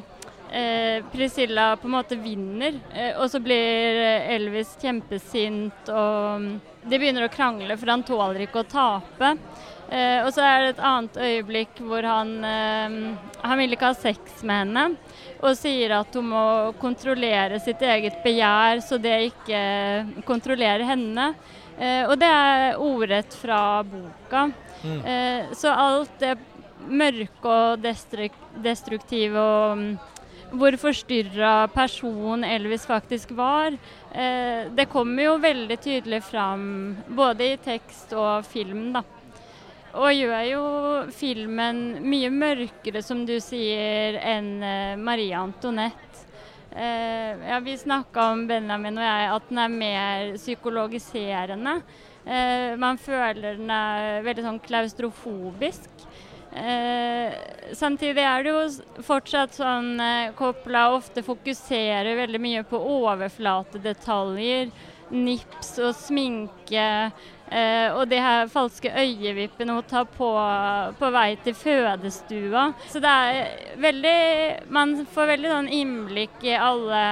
eh, 0.50 1.04
Priscilla 1.12 1.72
på 1.76 1.88
en 1.88 1.96
måte 1.96 2.18
vinner. 2.20 2.78
Eh, 2.94 3.14
og 3.18 3.30
så 3.30 3.40
blir 3.42 4.00
Elvis 4.36 4.76
kjempesint, 4.82 5.90
og 5.90 6.46
de 6.86 7.00
begynner 7.00 7.26
å 7.26 7.32
krangle, 7.32 7.76
for 7.76 7.92
han 7.92 8.06
tåler 8.06 8.46
ikke 8.46 8.62
å 8.62 8.68
tape. 8.70 9.32
Eh, 9.86 10.24
og 10.24 10.32
så 10.34 10.42
er 10.42 10.62
det 10.62 10.70
et 10.72 10.82
annet 10.82 11.18
øyeblikk 11.22 11.76
hvor 11.86 12.02
han 12.02 12.30
eh, 12.42 12.94
Han 13.46 13.60
vil 13.60 13.76
ikke 13.76 13.92
ha 13.92 13.94
sex 13.94 14.40
med 14.42 14.64
henne. 14.64 14.86
Og 15.46 15.54
sier 15.58 15.94
at 16.00 16.14
hun 16.16 16.32
må 16.32 16.46
kontrollere 16.80 17.60
sitt 17.62 17.82
eget 17.86 18.18
begjær, 18.24 18.82
så 18.82 18.98
det 18.98 19.18
ikke 19.28 19.60
kontrollerer 20.26 20.86
henne. 20.88 21.32
Eh, 21.78 22.02
og 22.08 22.16
det 22.18 22.30
er 22.32 22.80
ordrett 22.82 23.36
fra 23.36 23.60
boka. 23.86 24.48
Eh, 25.06 25.54
så 25.56 25.72
alt 25.72 26.18
det 26.22 26.36
mørke 26.86 27.50
og 27.50 27.80
destruk 27.82 28.36
destruktive 28.62 29.40
og 29.40 29.78
mm, 29.80 29.88
hvor 30.56 30.76
forstyrra 30.78 31.66
person 31.74 32.44
Elvis 32.46 32.86
faktisk 32.86 33.32
var, 33.36 33.74
eh, 34.14 34.70
det 34.70 34.88
kommer 34.92 35.26
jo 35.26 35.36
veldig 35.42 35.78
tydelig 35.82 36.22
fram 36.22 36.96
både 37.08 37.52
i 37.52 37.60
tekst 37.62 38.14
og 38.14 38.46
film, 38.46 38.92
da. 38.94 39.02
Og 39.96 40.12
gjør 40.12 40.42
jo 40.44 40.64
filmen 41.16 41.78
mye 42.04 42.30
mørkere, 42.30 43.00
som 43.02 43.24
du 43.26 43.38
sier, 43.40 44.20
enn 44.20 44.50
eh, 44.62 44.96
Marie 45.00 45.34
Antoinette. 45.36 46.26
Eh, 46.76 47.46
ja, 47.48 47.60
vi 47.64 47.78
snakka 47.80 48.30
om 48.34 48.42
Benjamin 48.46 48.98
og 49.00 49.06
jeg 49.06 49.30
at 49.32 49.48
den 49.48 49.62
er 49.62 49.72
mer 49.72 50.34
psykologiserende. 50.36 51.78
Eh, 52.26 52.74
man 52.76 52.98
føler 52.98 53.54
den 53.60 53.70
er 53.70 54.24
veldig 54.26 54.46
sånn 54.46 54.62
klaustrofobisk. 54.64 56.06
Eh, 56.56 57.32
samtidig 57.76 58.24
er 58.24 58.44
det 58.44 58.52
jo 58.54 59.02
fortsatt 59.04 59.58
sånn 59.58 60.00
eh, 60.00 60.32
Coppola 60.38 60.86
ofte 60.94 61.20
fokuserer 61.26 62.16
veldig 62.16 62.40
mye 62.40 62.66
på 62.66 62.80
overflatedetaljer. 62.80 64.70
Nips 65.12 65.76
og 65.84 65.92
sminke. 65.94 66.86
Eh, 67.46 67.92
og 67.94 68.08
de 68.10 68.18
her 68.18 68.48
falske 68.50 68.90
øyevippene 68.90 69.76
hun 69.76 69.86
tar 69.86 70.08
på 70.16 70.30
på 70.98 71.10
vei 71.14 71.28
til 71.44 71.54
fødestua. 71.54 72.72
Så 72.90 72.98
det 73.04 73.12
er 73.12 73.76
veldig 73.78 74.18
Man 74.74 74.96
får 75.14 75.30
veldig 75.36 75.52
sånn 75.52 75.70
innblikk 75.70 76.42
i 76.42 76.56
alle 76.58 77.04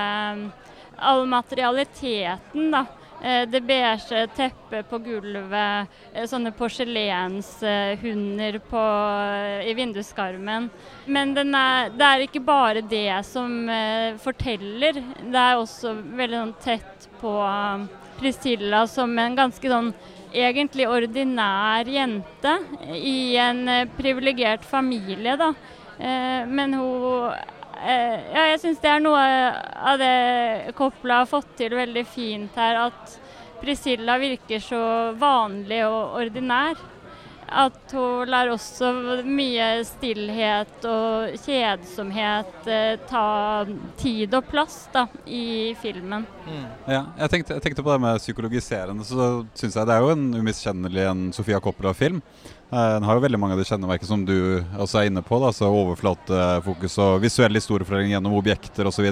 all 0.99 1.27
materialiteten, 1.27 2.71
da. 2.71 2.87
Eh, 3.25 3.47
Det 3.49 3.61
beige 3.65 4.27
teppet 4.37 4.85
på 4.91 4.99
gulvet, 5.01 5.89
eh, 6.13 6.27
sånne 6.29 6.51
porselenshunder 6.53 8.59
på, 8.69 8.83
i 9.65 9.73
vinduskarmen. 9.75 10.69
Men 11.07 11.33
er, 11.39 11.89
det 11.89 12.05
er 12.05 12.19
ikke 12.27 12.45
bare 12.45 12.83
det 12.85 13.25
som 13.25 13.69
eh, 13.69 14.17
forteller. 14.21 15.01
Det 15.25 15.41
er 15.41 15.57
også 15.57 15.95
veldig 15.95 16.37
sånn 16.43 16.55
tett 16.61 17.09
på 17.23 17.33
eh, 17.49 17.87
Priscilla 18.21 18.87
som 18.87 19.19
en 19.19 19.37
ganske 19.41 19.69
sånn 19.73 19.95
egentlig 20.35 20.87
ordinær 20.91 21.89
jente 21.89 22.59
i 22.93 23.37
en 23.41 23.69
eh, 23.69 23.89
privilegert 23.97 24.65
familie, 24.69 25.37
da. 25.41 25.55
Eh, 25.97 26.45
men 26.45 26.75
hun 26.77 27.33
eh, 27.33 27.64
Ja, 27.81 28.47
jeg 28.53 28.61
syns 28.63 28.81
det 28.83 28.91
er 28.91 29.03
noe 29.03 29.21
av 29.21 29.99
det 30.01 30.75
Coppola 30.79 31.23
har 31.23 31.31
fått 31.31 31.57
til 31.59 31.75
veldig 31.77 32.05
fint 32.09 32.57
her. 32.59 32.87
At 32.89 33.19
Priscilla 33.61 34.19
virker 34.21 34.61
så 34.61 34.83
vanlig 35.19 35.85
og 35.87 36.19
ordinær. 36.21 36.81
At 37.55 37.93
hun 37.93 38.29
lar 38.33 38.49
også 38.51 38.89
mye 39.29 39.67
stillhet 39.87 40.87
og 40.89 41.37
kjedsomhet 41.45 42.69
eh, 42.73 42.97
ta 43.07 43.27
tid 44.01 44.33
og 44.35 44.49
plass 44.49 44.79
da, 44.95 45.05
i 45.29 45.75
filmen. 45.79 46.25
Ja, 46.89 47.05
jeg 47.21 47.31
tenkte, 47.31 47.59
jeg 47.59 47.67
tenkte 47.67 47.85
på 47.85 47.93
det 47.93 48.01
med 48.03 48.23
psykologiserende, 48.25 49.07
så 49.07 49.45
syns 49.55 49.77
jeg 49.77 49.87
det 49.87 49.95
er 49.95 50.03
jo 50.03 50.17
en 50.17 50.27
umiskjennelig 50.41 51.07
en 51.13 51.25
Sofia 51.37 51.61
Coppola-film. 51.63 52.23
Eh, 52.73 52.95
Den 52.95 53.03
har 53.07 53.15
jo 53.15 53.23
veldig 53.23 53.39
mange 53.39 53.55
av 53.55 53.61
de 53.61 53.67
kjenneverkene 53.69 54.09
som 54.09 54.23
du 54.27 54.35
også 54.81 54.99
er 55.03 55.09
inne 55.11 55.23
på. 55.23 55.39
Da, 55.43 55.51
så 55.55 55.69
Overflatefokus 55.71 56.97
og 57.03 57.21
visuell 57.23 57.55
historiefortelling 57.55 58.15
gjennom 58.15 58.35
objekter 58.39 58.89
osv. 58.91 59.07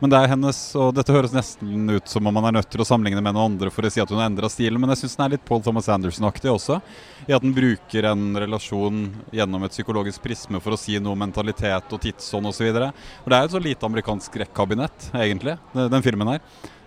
Men 0.00 0.10
det 0.12 0.18
er 0.18 0.32
hennes, 0.32 0.58
og 0.78 0.94
dette 0.96 1.14
høres 1.14 1.34
nesten 1.36 1.90
ut 1.94 2.08
som 2.10 2.26
om 2.26 2.34
man 2.34 2.48
er 2.48 2.56
nødt 2.58 2.70
til 2.72 2.82
å 2.82 2.86
sammenligne 2.88 3.22
med 3.22 3.36
noen 3.36 3.52
andre 3.54 3.70
for 3.74 3.86
å 3.86 3.92
si 3.92 4.00
at 4.02 4.10
hun 4.10 4.18
har 4.18 4.30
endra 4.30 4.50
stilen, 4.50 4.80
men 4.80 4.90
jeg 4.94 5.02
syns 5.04 5.18
den 5.18 5.26
er 5.26 5.34
litt 5.36 5.44
Paul 5.46 5.62
Thomas 5.62 5.88
Anderson-aktig 5.94 6.50
også. 6.50 6.80
I 7.28 7.36
at 7.36 7.44
den 7.44 7.54
bruker 7.56 8.08
en 8.10 8.32
relasjon 8.40 9.04
gjennom 9.36 9.66
et 9.68 9.76
psykologisk 9.76 10.22
prisme 10.24 10.60
for 10.64 10.74
å 10.74 10.80
si 10.80 10.98
noe 10.98 11.14
om 11.14 11.22
mentalitet 11.26 11.92
og 11.94 12.02
tidsånd 12.02 12.50
osv. 12.50 12.72
For 12.72 13.30
det 13.30 13.38
er 13.38 13.44
jo 13.46 13.50
et 13.52 13.56
så 13.58 13.62
lite 13.62 13.86
amerikansk 13.90 14.32
skrekkabinett, 14.32 15.10
egentlig, 15.14 15.58
den 15.76 16.04
filmen 16.04 16.34
her. 16.34 16.42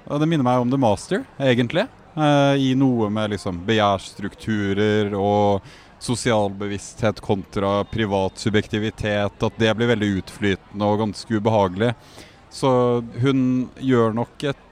Og 0.10 0.20
det 0.20 0.27
minner 0.27 0.43
meg 0.48 0.63
om 0.63 0.70
The 0.72 0.79
Master, 0.81 1.24
egentlig. 1.39 1.88
eh, 2.17 2.55
I 2.58 2.74
noe 2.75 3.08
med 3.13 3.29
liksom 3.36 3.62
begjærsstrukturer 3.67 5.13
og 5.15 5.62
sosial 6.01 6.50
bevissthet 6.58 7.22
kontra 7.22 7.84
privat 7.84 8.38
subjektivitet. 8.41 9.38
At 9.43 9.62
det 9.62 9.74
blir 9.77 9.91
veldig 9.93 10.12
utflytende 10.22 10.89
og 10.89 11.01
ganske 11.05 11.38
ubehagelig. 11.38 11.93
Så 12.51 12.70
hun 13.22 13.70
gjør 13.79 14.15
nok 14.17 14.43
et 14.50 14.67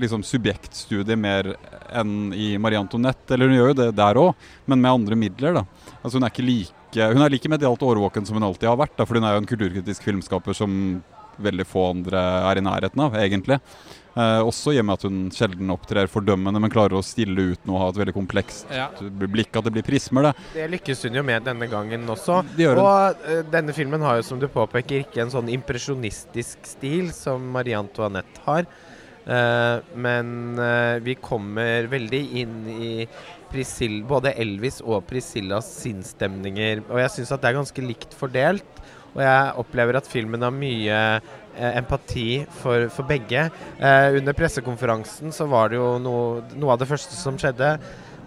liksom, 0.00 0.24
subjektstudie 0.26 1.16
mer 1.18 1.52
enn 1.92 2.32
i 2.34 2.56
Marie 2.58 2.80
Antoinette. 2.80 3.34
Eller 3.34 3.50
hun 3.50 3.58
gjør 3.58 3.72
jo 3.72 3.80
det 3.82 3.90
der 3.98 4.20
òg, 4.20 4.46
men 4.66 4.82
med 4.82 4.92
andre 4.92 5.18
midler. 5.18 5.60
da. 5.60 5.66
Altså 6.00 6.18
Hun 6.18 6.26
er 6.26 6.34
ikke 6.34 6.48
like, 6.48 7.08
hun 7.14 7.22
er 7.22 7.32
like 7.32 7.52
medialt 7.52 7.82
årvåken 7.82 8.26
som 8.26 8.38
hun 8.38 8.48
alltid 8.48 8.70
har 8.72 8.80
vært. 8.80 8.96
Da, 8.98 9.06
for 9.06 9.18
hun 9.18 9.28
er 9.28 9.36
jo 9.36 9.44
en 9.44 9.50
kulturkritisk 9.52 10.08
filmskaper 10.08 10.56
som 10.56 11.02
veldig 11.42 11.64
få 11.68 11.90
andre 11.94 12.20
er 12.50 12.60
i 12.60 12.64
nærheten 12.64 13.00
av, 13.00 13.14
egentlig. 13.16 13.58
Eh, 14.12 14.40
også 14.44 14.74
i 14.74 14.80
og 14.80 14.84
med 14.84 14.98
at 14.98 15.06
hun 15.08 15.18
sjelden 15.32 15.72
opptrer 15.72 16.10
fordømmende, 16.10 16.60
men 16.60 16.72
klarer 16.72 16.98
å 16.98 17.04
stille 17.06 17.52
ut 17.54 17.62
noe 17.64 17.78
og 17.78 17.82
ha 17.82 17.88
et 17.92 18.00
veldig 18.02 18.14
komplekst 18.16 18.68
Ja. 18.72 18.90
blikk. 19.00 19.56
At 19.56 19.64
det 19.64 19.72
blir 19.72 19.86
prismer, 19.86 20.22
det. 20.28 20.34
Det 20.52 20.70
lykkes 20.70 21.04
hun 21.08 21.14
jo 21.14 21.22
med 21.22 21.44
denne 21.44 21.68
gangen 21.70 22.04
også. 22.06 22.42
Og 22.76 23.16
eh, 23.26 23.42
denne 23.50 23.72
filmen 23.72 24.00
har 24.04 24.16
jo, 24.20 24.22
som 24.22 24.38
du 24.38 24.48
påpeker, 24.48 25.06
ikke 25.06 25.22
en 25.22 25.32
sånn 25.32 25.48
impresjonistisk 25.48 26.58
stil 26.66 27.12
som 27.16 27.40
Marie 27.52 27.78
Antoinette 27.78 28.44
har. 28.44 28.66
Eh, 29.24 29.80
men 29.94 30.58
eh, 30.58 30.98
vi 31.00 31.14
kommer 31.14 31.86
veldig 31.88 32.22
inn 32.42 32.56
i 32.68 33.06
Priscilla, 33.52 34.04
både 34.08 34.32
Elvis 34.40 34.80
og 34.84 35.06
Priscillas 35.08 35.68
sinnsstemninger. 35.82 36.82
Og 36.90 36.98
jeg 37.00 37.14
syns 37.16 37.32
at 37.32 37.42
det 37.42 37.52
er 37.52 37.60
ganske 37.60 37.84
likt 37.84 38.16
fordelt. 38.18 38.64
Og 39.12 39.20
jeg 39.20 39.52
opplever 39.60 39.98
at 39.98 40.08
filmen 40.08 40.40
har 40.44 40.54
mye 40.56 40.98
empati 41.56 42.44
for, 42.62 42.88
for 42.92 43.08
begge. 43.08 43.48
Eh, 43.78 44.08
under 44.18 44.36
pressekonferansen 44.36 45.34
så 45.34 45.46
var 45.50 45.72
det 45.72 45.80
jo 45.80 45.96
noe, 46.02 46.42
noe 46.56 46.74
av 46.74 46.80
det 46.82 46.88
første 46.90 47.18
som 47.18 47.38
skjedde. 47.40 47.74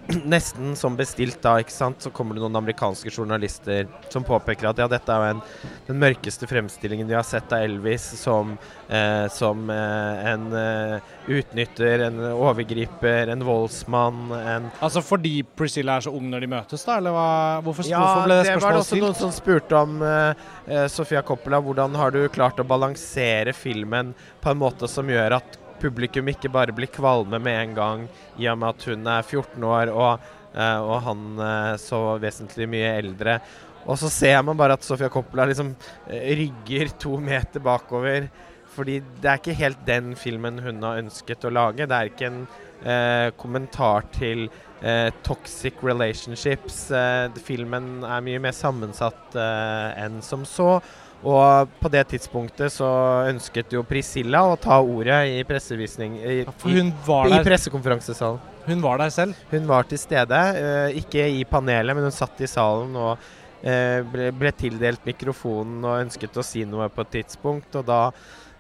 nesten 0.26 0.76
som 0.78 0.96
bestilt 0.98 1.42
da, 1.42 1.56
ikke 1.62 1.74
sant, 1.74 2.04
så 2.04 2.12
kommer 2.14 2.38
det 2.38 2.44
noen 2.44 2.60
amerikanske 2.60 3.10
journalister 3.10 3.88
som 4.14 4.26
påpeker 4.26 4.70
at 4.70 4.82
ja, 4.82 4.88
dette 4.92 5.12
er 5.12 5.22
jo 5.22 5.36
en, 5.36 5.42
den 5.88 6.00
mørkeste 6.02 6.48
fremstillingen 6.50 7.10
vi 7.10 7.18
har 7.18 7.26
sett 7.26 7.54
av 7.56 7.66
Elvis 7.66 8.06
som, 8.20 8.54
eh, 8.90 9.26
som 9.34 9.66
eh, 9.74 10.30
en 10.34 10.46
eh, 10.60 11.12
utnytter, 11.40 12.06
en 12.10 12.22
overgriper, 12.36 13.34
en 13.34 13.46
voldsmann, 13.46 14.30
en 14.38 14.70
Altså 14.86 15.02
fordi 15.06 15.40
Priscilla 15.58 15.98
er 15.98 16.06
så 16.06 16.14
ung 16.14 16.30
når 16.30 16.46
de 16.46 16.52
møtes, 16.54 16.86
da? 16.86 17.00
Eller 17.02 17.16
hva? 17.16 17.28
Hvorfor, 17.66 17.90
Ja, 17.90 18.02
hvorfor 18.04 18.30
ble 18.30 18.40
det 18.40 18.46
det 18.46 18.54
var 18.54 18.54
det 18.54 18.62
spørsmålet 18.62 18.86
også 18.86 19.02
noen 19.02 19.20
som 19.24 19.36
spurte 19.36 19.82
om 19.82 20.00
eh, 20.06 20.48
eh, 20.70 20.88
Sofia 20.92 21.26
Coppola. 21.26 21.62
Hvordan 21.66 21.98
har 21.98 22.14
du 22.14 22.22
klart 22.30 22.62
å 22.62 22.68
balansere 22.68 23.56
filmen 23.58 24.14
på 24.42 24.54
en 24.54 24.62
måte 24.62 24.90
som 24.92 25.10
gjør 25.10 25.40
at 25.42 25.62
publikum 25.86 26.32
ikke 26.34 26.52
bare 26.54 26.76
blir 26.76 26.92
kvalme 26.92 27.40
med 27.42 27.62
en 27.62 27.78
gang, 27.78 28.08
i 28.42 28.50
og 28.52 28.60
med 28.62 28.74
at 28.74 28.90
hun 28.90 29.08
er 29.14 29.24
14 29.24 29.70
år 29.70 29.94
og, 29.94 30.26
eh, 30.54 30.82
og 30.82 30.98
han 31.06 31.24
eh, 31.46 31.76
så 31.82 32.02
vesentlig 32.22 32.68
mye 32.72 32.98
eldre. 33.04 33.40
Og 33.86 34.00
så 34.02 34.10
ser 34.10 34.42
man 34.42 34.58
bare 34.58 34.78
at 34.78 34.86
Sofia 34.86 35.12
Coppola 35.14 35.46
liksom 35.50 35.76
eh, 36.10 36.34
rygger 36.42 36.94
to 37.00 37.20
meter 37.22 37.64
bakover. 37.64 38.30
Fordi 38.76 39.00
det 39.22 39.30
er 39.30 39.40
ikke 39.40 39.56
helt 39.56 39.84
den 39.88 40.16
filmen 40.20 40.60
hun 40.60 40.84
har 40.84 41.00
ønsket 41.00 41.46
å 41.48 41.54
lage. 41.54 41.88
Det 41.88 41.96
er 41.96 42.10
ikke 42.10 42.28
en 42.28 42.42
eh, 42.84 43.30
kommentar 43.40 44.08
til 44.18 44.50
eh, 44.82 45.14
toxic 45.24 45.80
relationships. 45.86 46.90
Eh, 46.92 47.30
filmen 47.46 48.04
er 48.04 48.26
mye 48.26 48.42
mer 48.44 48.56
sammensatt 48.58 49.38
enn 49.38 50.20
som 50.26 50.44
så. 50.50 50.80
Og 51.26 51.72
på 51.82 51.90
det 51.90 52.04
tidspunktet 52.12 52.74
så 52.76 52.88
ønsket 53.32 53.74
jo 53.74 53.82
Priscilla 53.88 54.44
å 54.46 54.58
ta 54.62 54.78
ordet 54.78 55.24
i 55.34 55.40
pressevisning 55.48 56.20
i, 56.20 56.36
i, 56.44 56.84
i 56.84 57.40
pressekonferansesalen. 57.48 58.54
hun 58.68 58.84
var 58.84 59.02
der 59.02 59.14
selv. 59.14 59.40
Hun 59.50 59.66
var 59.70 59.90
til 59.90 60.02
stede, 60.02 60.42
eh, 60.60 61.00
ikke 61.02 61.26
i 61.40 61.42
panelet, 61.50 61.98
men 61.98 62.06
hun 62.06 62.14
satt 62.14 62.42
i 62.46 62.50
salen 62.50 62.94
og 62.94 63.18
eh, 63.66 64.06
ble, 64.06 64.30
ble 64.38 64.54
tildelt 64.54 65.06
mikrofonen 65.08 65.82
og 65.82 66.04
ønsket 66.04 66.38
å 66.38 66.46
si 66.46 66.66
noe 66.70 66.92
på 66.94 67.06
et 67.08 67.14
tidspunkt. 67.18 67.74
Og 67.82 67.90
da 67.90 68.04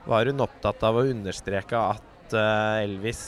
var 0.09 0.25
hun 0.25 0.41
opptatt 0.45 0.81
av 0.89 0.97
å 0.97 1.05
understreke 1.05 1.85
at 1.93 2.33
eh, 2.33 2.83
Elvis 2.87 3.23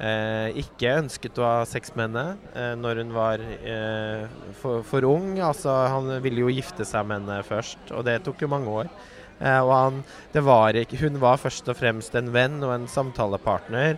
eh, 0.00 0.56
ikke 0.62 0.96
ønsket 1.02 1.38
å 1.40 1.44
ha 1.46 1.60
sex 1.68 1.92
med 1.96 2.08
henne 2.10 2.36
eh, 2.56 2.72
når 2.80 3.02
hun 3.04 3.12
var 3.14 3.42
eh, 3.44 4.24
for, 4.60 4.82
for 4.88 5.06
ung. 5.08 5.34
Altså, 5.44 5.70
han 5.92 6.10
ville 6.24 6.44
jo 6.46 6.52
gifte 6.52 6.86
seg 6.88 7.06
med 7.10 7.22
henne 7.26 7.42
først, 7.46 7.92
og 7.94 8.04
det 8.08 8.18
tok 8.26 8.42
jo 8.46 8.50
mange 8.52 8.72
år. 8.82 8.90
Eh, 9.40 9.60
og 9.60 9.70
han, 9.76 10.02
det 10.34 10.42
var 10.44 10.76
ikke, 10.82 11.00
hun 11.04 11.20
var 11.22 11.38
først 11.40 11.68
og 11.72 11.78
fremst 11.78 12.16
en 12.18 12.32
venn 12.34 12.58
og 12.66 12.74
en 12.76 12.88
samtalepartner, 12.90 13.96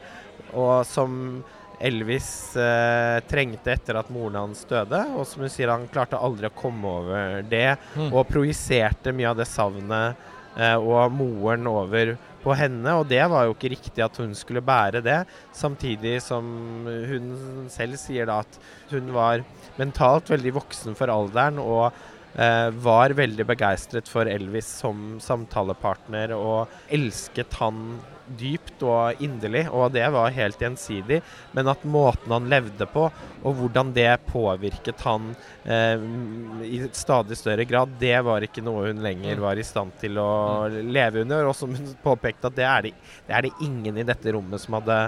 og 0.52 0.82
som 0.86 1.42
Elvis 1.82 2.54
eh, 2.60 3.16
trengte 3.26 3.72
etter 3.72 3.96
at 3.98 4.10
moren 4.14 4.36
hans 4.38 4.60
døde. 4.70 5.00
Og 5.16 5.24
som 5.26 5.42
hun 5.42 5.50
sier, 5.50 5.72
han 5.72 5.88
klarte 5.90 6.14
aldri 6.20 6.46
å 6.46 6.54
komme 6.54 6.86
over 7.00 7.40
det, 7.50 7.72
Mm. 7.96 8.12
og 8.14 8.28
projiserte 8.30 9.10
mye 9.12 9.32
av 9.32 9.40
det 9.40 9.48
savnet 9.50 10.14
eh, 10.56 10.76
og 10.78 11.10
moren 11.16 11.66
over 11.66 12.14
på 12.42 12.54
henne. 12.58 12.96
Og 12.98 13.08
det 13.10 13.22
var 13.30 13.46
jo 13.46 13.56
ikke 13.56 13.72
riktig 13.74 14.04
at 14.04 14.18
hun 14.20 14.34
skulle 14.38 14.64
bære 14.64 15.02
det. 15.04 15.20
Samtidig 15.56 16.18
som 16.24 16.46
hun 16.86 17.68
selv 17.72 17.98
sier 18.00 18.28
da 18.28 18.40
at 18.44 18.58
hun 18.92 19.12
var 19.14 19.44
mentalt 19.80 20.30
veldig 20.32 20.56
voksen 20.60 20.98
for 20.98 21.12
alderen. 21.12 21.58
og 21.62 21.92
var 22.32 23.12
veldig 23.12 23.44
begeistret 23.44 24.08
for 24.08 24.28
Elvis 24.30 24.68
som 24.80 25.18
samtalepartner 25.20 26.32
og 26.32 26.70
elsket 26.88 27.58
han 27.60 27.98
dypt 28.38 28.82
og 28.86 29.22
inderlig, 29.22 29.64
og 29.72 29.92
det 29.94 30.04
var 30.14 30.34
helt 30.34 30.60
gjensidig. 30.60 31.20
Men 31.56 31.70
at 31.72 31.84
måten 31.88 32.32
han 32.32 32.48
levde 32.50 32.86
på, 32.90 33.08
og 33.42 33.58
hvordan 33.58 33.92
det 33.96 34.10
påvirket 34.28 35.02
han 35.06 35.32
eh, 35.64 36.04
i 36.66 36.82
stadig 36.96 37.38
større 37.38 37.66
grad, 37.68 37.96
det 38.00 38.16
var 38.26 38.44
ikke 38.46 38.64
noe 38.64 38.88
hun 38.88 39.02
lenger 39.04 39.42
var 39.42 39.58
i 39.58 39.66
stand 39.66 39.96
til 40.00 40.20
å 40.22 40.30
leve 40.70 41.26
under. 41.26 41.50
Og 41.50 41.56
som 41.58 41.74
hun 41.76 41.92
påpekte 42.04 42.50
at 42.50 42.58
det 42.58 42.68
er 42.68 42.88
det, 42.88 42.94
det 43.28 43.36
er 43.36 43.48
det 43.48 43.54
ingen 43.66 44.00
i 44.00 44.06
dette 44.08 44.34
rommet 44.34 44.62
som 44.62 44.78
hadde 44.78 45.04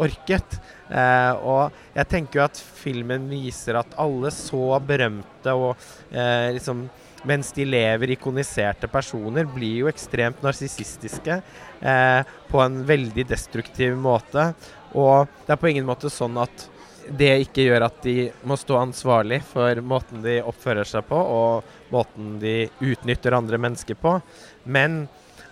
orket. 0.00 0.58
Eh, 0.88 1.32
og 1.42 1.72
jeg 1.96 2.08
tenker 2.10 2.40
jo 2.40 2.44
at 2.46 2.60
filmen 2.82 3.28
viser 3.30 3.78
at 3.80 3.96
alle 4.00 4.32
så 4.34 4.76
berømte 4.86 5.54
og 5.56 5.72
eh, 6.10 6.52
liksom 6.56 6.86
mens 7.28 7.52
de 7.54 7.64
lever 7.68 8.16
ikoniserte 8.16 8.88
personer, 8.90 9.46
blir 9.46 9.84
jo 9.84 9.90
ekstremt 9.90 10.42
narsissistiske 10.42 11.38
eh, 11.38 12.20
på 12.48 12.62
en 12.62 12.80
veldig 12.86 13.26
destruktiv 13.30 13.94
måte. 13.94 14.50
Og 14.98 15.30
det 15.46 15.54
er 15.54 15.60
på 15.60 15.70
ingen 15.70 15.86
måte 15.86 16.10
sånn 16.10 16.40
at 16.42 16.68
det 17.08 17.32
ikke 17.46 17.66
gjør 17.66 17.86
at 17.88 18.02
de 18.04 18.30
må 18.46 18.56
stå 18.58 18.76
ansvarlig 18.78 19.40
for 19.46 19.80
måten 19.86 20.22
de 20.22 20.38
oppfører 20.46 20.86
seg 20.86 21.06
på, 21.08 21.18
og 21.18 21.94
måten 21.94 22.36
de 22.42 22.68
utnytter 22.82 23.34
andre 23.38 23.58
mennesker 23.58 23.98
på. 23.98 24.18
Men 24.64 25.04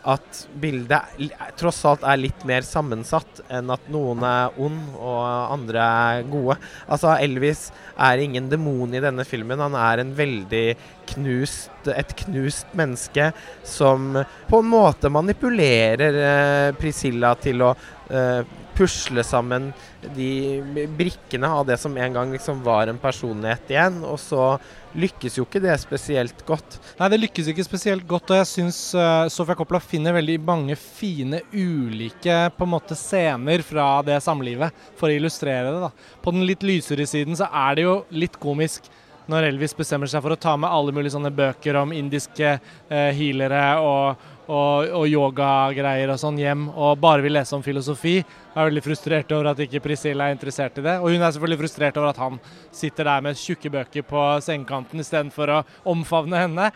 at 0.08 0.44
bildet 0.60 1.30
tross 1.60 1.82
alt 1.88 2.04
er 2.08 2.20
litt 2.20 2.44
mer 2.48 2.64
sammensatt 2.64 3.42
enn 3.52 3.70
at 3.72 3.88
noen 3.92 4.24
er 4.24 4.56
ond 4.60 4.94
og 4.96 5.18
andre 5.56 5.84
er 5.84 6.30
gode. 6.30 6.56
Altså, 6.88 7.12
Elvis 7.20 7.66
er 8.00 8.22
ingen 8.24 8.48
demon 8.52 8.94
i 8.96 9.02
denne 9.02 9.26
filmen. 9.28 9.60
Han 9.60 9.76
er 9.76 10.02
en 10.02 10.14
veldig 10.16 10.64
knust, 11.14 11.70
et 11.90 12.14
knust 12.24 12.72
menneske 12.76 13.30
som 13.66 14.12
på 14.48 14.62
en 14.62 14.70
måte 14.70 15.12
manipulerer 15.12 16.20
eh, 16.24 16.72
Priscilla 16.80 17.34
til 17.40 17.62
å 17.66 17.74
eh, 18.10 18.42
pusle 18.80 19.22
sammen 19.26 19.70
de 20.16 20.86
brikkene 20.96 21.48
av 21.52 21.66
det 21.68 21.76
som 21.80 21.96
en 22.00 22.14
gang 22.14 22.30
liksom 22.32 22.62
var 22.64 22.88
en 22.88 23.00
personlighet 23.00 23.72
igjen. 23.74 23.98
Og 24.08 24.16
så 24.22 24.54
lykkes 24.96 25.36
jo 25.38 25.44
ikke 25.46 25.62
det 25.62 25.76
spesielt 25.82 26.40
godt. 26.48 26.78
Nei, 26.98 27.10
det 27.12 27.20
lykkes 27.20 27.50
ikke 27.52 27.66
spesielt 27.66 28.06
godt, 28.08 28.32
og 28.32 28.40
jeg 28.40 28.48
syns 28.50 28.78
uh, 28.96 29.28
Sofia 29.32 29.58
Coppola 29.58 29.82
finner 29.84 30.16
veldig 30.16 30.38
mange 30.46 30.78
fine 30.80 31.42
ulike 31.52 32.38
på 32.56 32.66
en 32.66 32.72
måte 32.72 32.96
scener 32.98 33.64
fra 33.66 33.90
det 34.06 34.18
samlivet, 34.24 34.74
for 34.98 35.10
å 35.10 35.18
illustrere 35.18 35.68
det. 35.68 35.84
da. 35.84 36.16
På 36.24 36.34
den 36.34 36.48
litt 36.48 36.64
lysere 36.66 37.06
siden 37.08 37.38
så 37.38 37.50
er 37.52 37.78
det 37.78 37.86
jo 37.86 38.00
litt 38.16 38.40
komisk 38.40 38.88
når 39.30 39.46
Elvis 39.50 39.76
bestemmer 39.78 40.10
seg 40.10 40.22
for 40.24 40.34
å 40.34 40.40
ta 40.40 40.56
med 40.58 40.70
alle 40.72 40.92
mulige 40.94 41.14
sånne 41.14 41.30
bøker 41.34 41.78
om 41.80 41.94
indiske 41.94 42.50
eh, 42.50 43.10
healere 43.16 43.62
og, 43.84 44.24
og, 44.50 44.90
og 44.98 45.06
yogagreier 45.06 46.10
og 46.10 46.18
sånn 46.20 46.40
hjem, 46.40 46.66
og 46.74 46.98
bare 47.02 47.24
vil 47.24 47.36
lese 47.38 47.54
om 47.56 47.64
filosofi. 47.64 48.16
Jeg 48.18 48.56
er 48.56 48.70
veldig 48.70 48.84
frustrert 48.84 49.34
over 49.36 49.52
at 49.52 49.62
ikke 49.62 49.82
Priscilla 49.84 50.26
er 50.26 50.34
interessert 50.34 50.80
i 50.80 50.86
det. 50.86 50.96
Og 50.98 51.14
hun 51.14 51.22
er 51.22 51.30
selvfølgelig 51.30 51.62
frustrert 51.62 52.00
over 52.00 52.10
at 52.10 52.22
han 52.22 52.40
sitter 52.74 53.06
der 53.12 53.26
med 53.28 53.38
tjukke 53.38 53.72
bøker 53.76 54.06
på 54.10 54.26
sengekanten 54.46 55.04
istedenfor 55.04 55.54
å 55.54 55.62
omfavne 55.94 56.42
henne. 56.42 56.70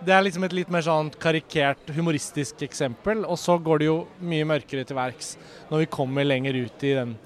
Det 0.00 0.14
er 0.16 0.24
liksom 0.24 0.46
et 0.46 0.54
litt 0.56 0.70
mer 0.72 0.82
sånn 0.82 1.10
karikert, 1.20 1.90
humoristisk 1.94 2.64
eksempel. 2.66 3.22
Og 3.28 3.38
så 3.38 3.58
går 3.62 3.82
det 3.82 3.90
jo 3.90 3.98
mye 4.24 4.48
mørkere 4.48 4.86
til 4.88 4.98
verks 4.98 5.34
når 5.70 5.84
vi 5.84 5.92
kommer 5.92 6.26
lenger 6.26 6.56
ut 6.64 6.88
i 6.88 6.94
den 6.98 7.18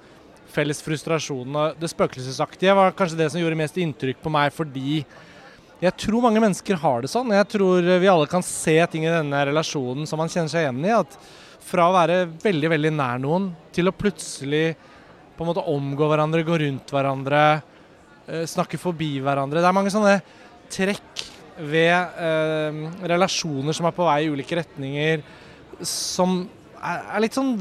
felles 0.55 0.83
frustrasjonen. 0.85 1.59
Og 1.61 1.79
det 1.81 1.91
spøkelsesaktige 1.93 2.75
var 2.77 2.97
kanskje 2.97 3.21
det 3.21 3.31
som 3.33 3.43
gjorde 3.43 3.59
mest 3.59 3.79
inntrykk 3.81 4.23
på 4.23 4.33
meg, 4.33 4.55
fordi 4.55 5.03
jeg 5.83 5.97
tror 6.01 6.23
mange 6.25 6.41
mennesker 6.41 6.79
har 6.81 7.03
det 7.05 7.11
sånn. 7.13 7.35
Jeg 7.35 7.49
tror 7.53 7.85
vi 8.01 8.11
alle 8.11 8.31
kan 8.31 8.45
se 8.47 8.77
ting 8.91 9.05
i 9.05 9.13
denne 9.13 9.43
relasjonen 9.51 10.09
som 10.09 10.21
man 10.23 10.31
kjenner 10.33 10.53
seg 10.53 10.65
igjen 10.65 10.87
i. 10.87 10.95
At 10.95 11.19
fra 11.65 11.89
å 11.89 11.97
være 11.97 12.25
veldig, 12.43 12.71
veldig 12.73 12.93
nær 12.95 13.21
noen, 13.21 13.51
til 13.75 13.91
å 13.91 13.97
plutselig 13.97 14.75
på 15.35 15.43
en 15.43 15.51
måte 15.51 15.65
omgå 15.71 16.09
hverandre, 16.09 16.45
gå 16.47 16.59
rundt 16.63 16.93
hverandre, 16.95 17.45
eh, 18.29 18.45
snakke 18.49 18.79
forbi 18.81 19.17
hverandre. 19.25 19.61
Det 19.61 19.71
er 19.71 19.77
mange 19.77 19.93
sånne 19.93 20.19
trekk 20.73 21.25
ved 21.59 22.19
eh, 22.19 22.79
relasjoner 23.11 23.77
som 23.77 23.89
er 23.89 23.97
på 23.97 24.07
vei 24.07 24.21
i 24.25 24.31
ulike 24.31 24.59
retninger, 24.59 25.25
som 25.85 26.45
er, 26.85 27.21
litt 27.25 27.37
sånn 27.37 27.55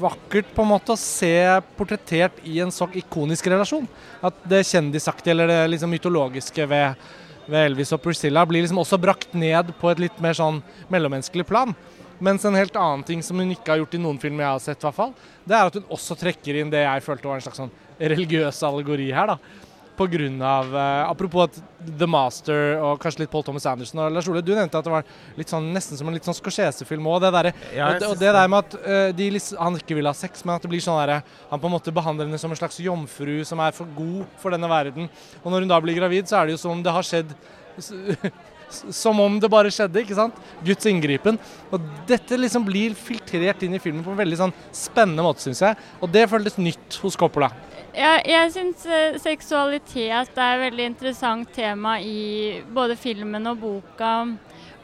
vakkert 0.00 0.50
på 0.54 0.64
en 0.64 0.70
måte 0.72 0.94
å 0.94 1.00
se 1.00 1.32
portrettert 1.78 2.40
i 2.48 2.58
en 2.64 2.72
så 2.74 2.88
ikonisk 2.96 3.48
relasjon. 3.52 3.88
At 4.24 4.36
det 4.48 4.66
kjendisaktige 4.68 5.34
eller 5.34 5.50
det 5.50 5.60
liksom 5.74 5.92
mytologiske 5.94 6.66
ved, 6.70 7.06
ved 7.46 7.70
Elvis 7.70 7.94
og 7.96 8.02
Priscilla 8.04 8.44
blir 8.48 8.64
liksom 8.64 8.82
også 8.82 9.00
brakt 9.00 9.34
ned 9.38 9.72
på 9.80 9.92
et 9.92 10.04
litt 10.06 10.20
mer 10.22 10.36
sånn 10.36 10.60
mellommenneskelig 10.92 11.48
plan. 11.48 11.74
Mens 12.20 12.44
en 12.44 12.58
helt 12.58 12.76
annen 12.76 13.02
ting 13.08 13.22
som 13.24 13.40
hun 13.40 13.52
ikke 13.54 13.72
har 13.72 13.80
gjort 13.80 13.96
i 13.96 14.02
noen 14.02 14.20
filmer 14.20 14.44
jeg 14.44 14.52
har 14.52 14.64
sett, 14.66 14.82
i 14.82 14.86
hvert 14.88 14.98
fall, 14.98 15.14
det 15.48 15.56
er 15.56 15.70
at 15.70 15.78
hun 15.78 15.92
også 15.96 16.18
trekker 16.20 16.60
inn 16.60 16.72
det 16.72 16.84
jeg 16.84 17.04
følte 17.06 17.30
var 17.30 17.40
en 17.40 17.46
slags 17.46 17.62
sånn 17.62 17.72
religiøs 18.00 18.60
allegori 18.68 19.08
her. 19.16 19.32
da. 19.32 19.69
Av, 20.00 20.76
eh, 20.76 21.10
Apropos 21.10 21.44
at 21.44 21.58
The 21.98 22.06
Master 22.08 22.78
og 22.80 23.00
kanskje 23.02 23.24
litt 23.24 23.30
Paul 23.30 23.44
Thomas 23.44 23.66
Anderson 23.68 24.00
og 24.00 24.12
Lars 24.14 24.28
Ole, 24.28 24.40
du 24.40 24.54
nevnte 24.54 24.78
at 24.78 24.86
det 24.86 24.92
var 24.92 25.04
litt 25.36 25.52
sånn, 25.52 25.66
nesten 25.74 25.98
som 25.98 26.08
en 26.08 26.16
litt 26.16 26.24
sånn 26.24 26.36
Scorsese-film 26.38 27.04
òg. 27.04 27.20
Det, 27.20 27.32
der, 27.36 27.50
Ja, 27.76 27.90
og 27.90 28.00
det, 28.00 28.08
og 28.08 28.18
det 28.18 28.32
der 28.32 28.48
med 28.48 28.64
at 28.64 28.76
uh, 28.80 29.12
de, 29.12 29.28
han 29.60 29.76
ikke 29.76 29.98
vil 29.98 30.08
ha 30.08 30.14
sex, 30.16 30.44
men 30.44 30.56
at 30.56 30.64
det 30.64 30.70
blir 30.72 30.80
sånn 30.80 30.98
derre 31.02 31.20
Han 31.50 31.60
på 31.60 31.68
en 31.68 31.74
måte 31.74 31.92
behandler 31.92 32.28
henne 32.28 32.40
som 32.40 32.50
en 32.50 32.58
slags 32.58 32.80
jomfru 32.80 33.42
som 33.44 33.60
er 33.60 33.76
for 33.76 33.88
god 33.96 34.24
for 34.40 34.56
denne 34.56 34.70
verden. 34.70 35.10
Og 35.42 35.52
når 35.52 35.66
hun 35.66 35.74
da 35.74 35.80
blir 35.84 35.98
gravid, 35.98 36.30
så 36.30 36.40
er 36.40 36.48
det 36.48 36.56
jo 36.56 36.62
som 36.64 36.72
om 36.72 36.84
det 36.84 36.94
har 36.94 37.04
skjedd 37.04 37.36
som 38.70 39.20
om 39.20 39.38
det 39.40 39.50
bare 39.50 39.72
skjedde. 39.74 40.02
ikke 40.02 40.16
sant? 40.16 40.36
Guds 40.64 40.88
inngripen. 40.88 41.38
Og 41.70 41.90
dette 42.08 42.38
liksom 42.38 42.64
blir 42.66 42.94
filtrert 42.98 43.64
inn 43.66 43.76
i 43.76 43.82
filmen 43.82 44.04
på 44.06 44.14
en 44.14 44.20
veldig 44.20 44.38
sånn 44.44 44.54
spennende 44.72 45.24
måte, 45.26 45.44
syns 45.44 45.62
jeg. 45.64 45.78
Og 46.00 46.12
det 46.12 46.28
føltes 46.30 46.58
nytt 46.60 47.00
hos 47.02 47.18
Coppola. 47.20 47.50
Jeg, 47.90 48.22
jeg 48.30 48.50
syns 48.54 48.84
eh, 48.86 49.16
seksualitet 49.18 50.36
er 50.38 50.52
et 50.54 50.62
veldig 50.62 50.84
interessant 50.92 51.48
tema 51.50 51.96
i 51.98 52.60
både 52.70 52.94
filmen 52.94 53.50
og 53.50 53.58
boka. 53.58 54.12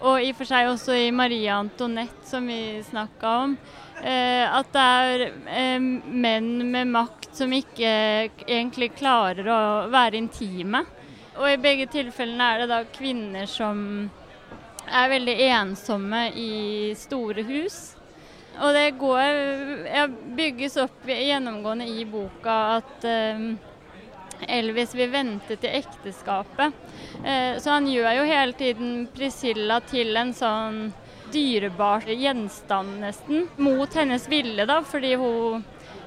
Og 0.03 0.21
i 0.21 0.33
og 0.33 0.39
for 0.41 0.49
seg 0.51 0.69
også 0.69 0.97
i 0.99 1.13
Marie 1.15 1.53
Antoinette, 1.55 2.27
som 2.27 2.49
vi 2.51 2.83
snakka 2.85 3.35
om. 3.45 3.55
Eh, 4.03 4.43
at 4.43 4.73
det 4.75 4.83
er 4.83 5.25
eh, 5.31 5.79
menn 5.81 6.67
med 6.73 6.91
makt 6.91 7.31
som 7.39 7.55
ikke 7.55 7.93
egentlig 8.43 8.91
klarer 8.99 9.49
å 9.55 9.63
være 9.93 10.19
intime. 10.19 10.83
Og 11.37 11.53
i 11.53 11.61
begge 11.63 11.87
tilfellene 11.93 12.51
er 12.53 12.65
det 12.65 12.71
da 12.73 12.83
kvinner 12.91 13.47
som 13.47 13.79
er 14.87 15.13
veldig 15.15 15.37
ensomme 15.47 16.27
i 16.35 16.51
store 16.99 17.47
hus. 17.47 17.96
Og 18.57 18.73
det 18.73 18.91
går 19.01 19.89
bygges 20.37 20.79
opp 20.81 21.09
gjennomgående 21.11 21.89
i 21.93 22.05
boka 22.09 22.55
at 22.79 23.05
eh, 23.05 23.43
Elvis 24.49 24.95
vil 24.97 25.11
vente 25.13 25.57
til 25.57 25.77
ekteskapet. 25.79 26.73
Eh, 27.25 27.57
så 27.61 27.77
han 27.77 27.89
gjør 27.89 28.21
jo 28.21 28.29
hele 28.29 28.57
tiden 28.57 28.95
Priscilla 29.15 29.81
til 29.85 30.17
en 30.17 30.33
sånn 30.37 30.81
dyrebar 31.33 32.07
gjenstand, 32.09 33.01
nesten. 33.03 33.49
Mot 33.57 33.95
hennes 33.97 34.29
ville, 34.31 34.67
da, 34.69 34.81
fordi 34.87 35.15
hun 35.19 35.65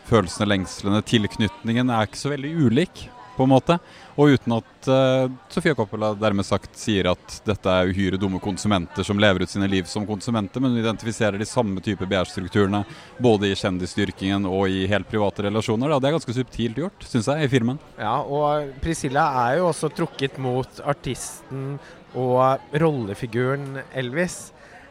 følelsene, 0.09 0.51
lengslene, 0.55 1.03
tilknytningen 1.03 1.91
er 1.91 2.07
ikke 2.07 2.23
så 2.23 2.33
veldig 2.37 2.55
ulik, 2.69 3.09
på 3.39 3.47
en 3.47 3.53
måte. 3.53 3.79
Og 4.19 4.35
uten 4.35 4.57
at 4.57 4.89
uh, 4.91 5.31
Sofia 5.53 5.77
Coppola 5.79 6.11
dermed 6.19 6.47
sagt 6.47 6.75
sier 6.79 7.11
at 7.13 7.39
dette 7.47 7.71
er 7.71 7.93
uhyre 7.93 8.19
dumme 8.21 8.41
konsumenter 8.43 9.07
som 9.07 9.21
lever 9.23 9.45
ut 9.45 9.53
sine 9.53 9.69
liv 9.71 9.87
som 9.91 10.07
konsumenter, 10.09 10.63
men 10.65 10.77
identifiserer 10.81 11.39
de 11.39 11.47
samme 11.49 11.83
type 11.85 12.03
begjærsstrukturene 12.03 12.83
både 13.23 13.53
i 13.53 13.59
kjendisdyrkingen 13.59 14.49
og 14.51 14.75
i 14.75 14.87
helt 14.91 15.09
private 15.11 15.47
relasjoner. 15.47 15.95
Da. 15.95 16.01
Det 16.03 16.11
er 16.11 16.19
ganske 16.19 16.37
subtilt 16.41 16.83
gjort, 16.83 17.07
syns 17.07 17.31
jeg, 17.31 17.47
i 17.47 17.53
filmen. 17.53 17.79
Ja, 18.01 18.19
og 18.23 18.75
Priscilla 18.83 19.29
er 19.47 19.61
jo 19.61 19.71
også 19.71 19.93
trukket 19.95 20.41
mot 20.43 20.83
artisten 20.83 21.77
og 22.19 22.75
rollefiguren 22.83 23.85
Elvis. 23.95 24.49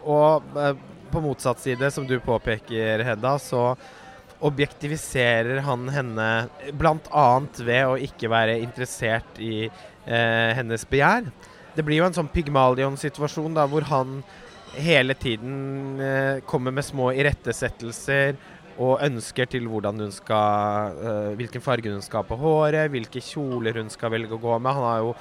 Og 0.07 0.45
uh, 0.55 0.71
på 1.12 1.21
motsatt 1.23 1.60
side, 1.60 1.91
som 1.91 2.07
du 2.07 2.19
påpeker, 2.23 3.03
Hedda, 3.07 3.38
så 3.39 3.73
objektiviserer 4.45 5.62
han 5.65 5.88
henne 5.89 6.28
bl.a. 6.78 7.28
ved 7.58 7.84
å 7.88 7.95
ikke 8.02 8.30
være 8.32 8.60
interessert 8.62 9.39
i 9.41 9.67
eh, 9.67 10.52
hennes 10.58 10.86
begjær. 10.89 11.32
Det 11.78 11.86
blir 11.86 12.02
jo 12.02 12.08
en 12.08 12.17
sånn 12.17 12.30
Pygmalion-situasjon 12.34 13.58
da, 13.58 13.65
hvor 13.69 13.86
han 13.89 14.19
hele 14.78 15.15
tiden 15.17 16.02
eh, 16.02 16.43
kommer 16.45 16.73
med 16.76 16.86
små 16.86 17.12
irettesettelser 17.17 18.38
og 18.77 18.99
ønsker 19.01 19.47
til 19.49 19.65
hvordan 19.71 19.99
hun 20.03 20.11
skal 20.13 20.97
uh, 21.01 21.35
Hvilken 21.39 21.63
farge 21.65 21.89
hun 21.89 22.01
skal 22.05 22.21
ha 22.21 22.27
på 22.29 22.37
håret, 22.37 22.89
hvilke 22.93 23.21
kjoler 23.23 23.79
hun 23.81 23.89
skal 23.89 24.11
velge 24.13 24.35
å 24.37 24.41
gå 24.41 24.57
med. 24.59 24.73
Han 24.77 24.85
har 24.85 24.99
jo 25.01 25.13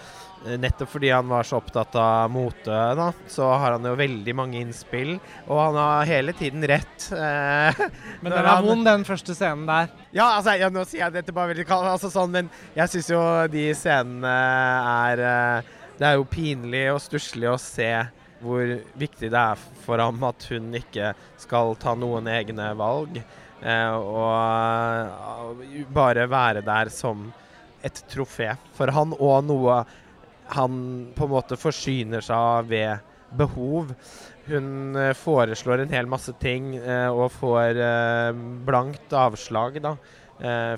eh, 0.47 0.57
Nettopp 0.61 0.91
fordi 0.93 1.09
han 1.15 1.29
var 1.31 1.47
så 1.49 1.57
opptatt 1.63 1.97
av 1.97 2.29
mote, 2.35 2.81
da, 3.01 3.07
så 3.33 3.49
har 3.57 3.77
han 3.79 3.89
jo 3.89 3.95
veldig 3.97 4.35
mange 4.37 4.61
innspill. 4.61 5.15
Og 5.49 5.61
han 5.63 5.79
har 5.81 6.11
hele 6.11 6.35
tiden 6.37 6.67
rett. 6.69 7.09
eh, 7.17 7.81
Men 8.23 8.33
den 8.35 8.39
er 8.43 8.51
han- 8.51 8.67
vond, 8.69 8.85
den 8.87 9.07
første 9.09 9.35
scenen 9.37 9.65
der. 9.69 9.89
ja, 10.13 10.29
altså, 10.37 10.57
ja, 10.61 10.69
nå 10.73 10.85
sier 10.85 11.07
jeg 11.07 11.17
dette 11.17 11.33
bare 11.37 11.55
veldig 11.55 11.67
kaldt, 11.69 11.89
altså, 11.95 12.13
sånn, 12.13 12.31
men 12.37 12.53
jeg 12.77 12.93
syns 12.93 13.11
jo 13.15 13.23
de 13.53 13.67
scenene 13.77 14.37
er 15.09 15.25
eh, 15.33 15.73
Det 15.97 16.07
er 16.11 16.21
jo 16.21 16.29
pinlig 16.29 16.85
og 16.93 17.01
stusslig 17.01 17.49
å 17.49 17.57
se 17.61 17.89
hvor 18.45 18.69
viktig 19.01 19.31
det 19.33 19.41
er 19.41 19.57
for 19.87 19.97
ham 19.97 20.21
at 20.29 20.45
hun 20.53 20.69
ikke 20.77 21.15
skal 21.41 21.73
ta 21.81 21.95
noen 21.97 22.29
egne 22.29 22.67
valg. 22.77 23.17
Eh, 23.63 23.95
og 23.97 25.57
eh, 25.65 25.85
bare 25.93 26.27
være 26.31 26.65
der 26.67 26.91
som 26.93 27.29
et 27.87 28.03
trofé 28.11 28.53
for 28.77 28.91
han, 28.95 29.15
og 29.17 29.45
noe 29.47 29.81
han 30.57 30.79
på 31.17 31.27
en 31.27 31.33
måte 31.33 31.59
forsyner 31.59 32.25
seg 32.25 32.37
av 32.37 32.71
ved 32.71 33.13
behov. 33.37 33.93
Hun 34.47 34.97
eh, 35.01 35.13
foreslår 35.19 35.85
en 35.85 35.97
hel 35.97 36.09
masse 36.11 36.35
ting 36.43 36.75
og 37.11 37.29
får 37.35 37.83
blankt 38.67 39.15
avslag, 39.17 39.81
da. 39.83 39.97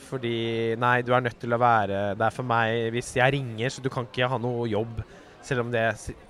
Fordi 0.06 0.76
Nei, 0.78 1.00
du 1.02 1.10
er 1.10 1.24
nødt 1.24 1.40
til 1.42 1.50
å 1.50 1.58
være 1.58 2.12
der 2.14 2.30
for 2.30 2.46
meg 2.46 2.92
hvis 2.94 3.16
jeg 3.18 3.34
ringer, 3.34 3.72
så 3.74 3.82
du 3.82 3.90
kan 3.90 4.06
ikke 4.06 4.28
ha 4.30 4.38
noe 4.38 4.68
jobb. 4.70 5.00
Selv 5.48 5.64
om 5.64 5.72
det 5.72 5.86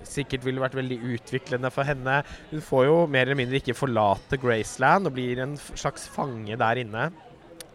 sikkert 0.07 0.45
ville 0.47 0.63
vært 0.63 0.77
veldig 0.79 0.99
utviklende 1.15 1.71
for 1.73 1.87
henne. 1.87 2.21
Hun 2.53 2.63
får 2.63 2.85
jo 2.87 2.95
mer 3.11 3.27
eller 3.27 3.39
mindre 3.41 3.59
ikke 3.59 3.77
forlate 3.77 4.39
Graceland 4.39 5.09
og 5.09 5.17
blir 5.17 5.43
en 5.43 5.57
slags 5.59 6.07
fange 6.11 6.55
der 6.59 6.81
inne. 6.83 7.09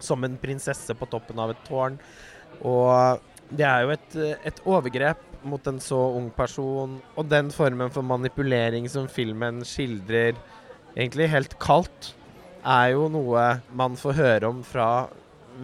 Som 0.02 0.24
en 0.24 0.38
prinsesse 0.40 0.96
på 0.96 1.08
toppen 1.12 1.40
av 1.40 1.52
et 1.52 1.62
tårn. 1.68 2.00
Og 2.64 3.20
det 3.52 3.68
er 3.68 3.84
jo 3.84 3.94
et, 3.94 4.18
et 4.48 4.64
overgrep 4.64 5.20
mot 5.44 5.66
en 5.68 5.80
så 5.82 6.00
ung 6.16 6.30
person. 6.34 6.98
Og 7.16 7.28
den 7.28 7.52
formen 7.54 7.92
for 7.92 8.06
manipulering 8.06 8.88
som 8.90 9.08
filmen 9.10 9.62
skildrer 9.68 10.38
egentlig 10.94 11.28
helt 11.32 11.58
kaldt, 11.62 12.14
er 12.64 12.94
jo 12.94 13.10
noe 13.12 13.44
man 13.76 13.98
får 14.00 14.16
høre 14.16 14.48
om 14.48 14.62
fra 14.64 15.06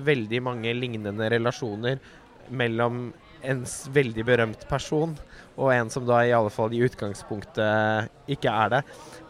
veldig 0.04 0.42
mange 0.44 0.72
lignende 0.76 1.30
relasjoner 1.32 1.98
mellom 2.50 3.10
en 3.42 3.64
veldig 3.94 4.24
berømt 4.26 4.66
person 4.68 5.14
og 5.60 5.72
en 5.74 5.90
som 5.92 6.06
da 6.08 6.22
i 6.24 6.34
alle 6.34 6.52
fall 6.52 6.72
i 6.74 6.82
utgangspunktet 6.86 8.30
ikke 8.30 8.52
er 8.52 8.76
det. 8.76 8.82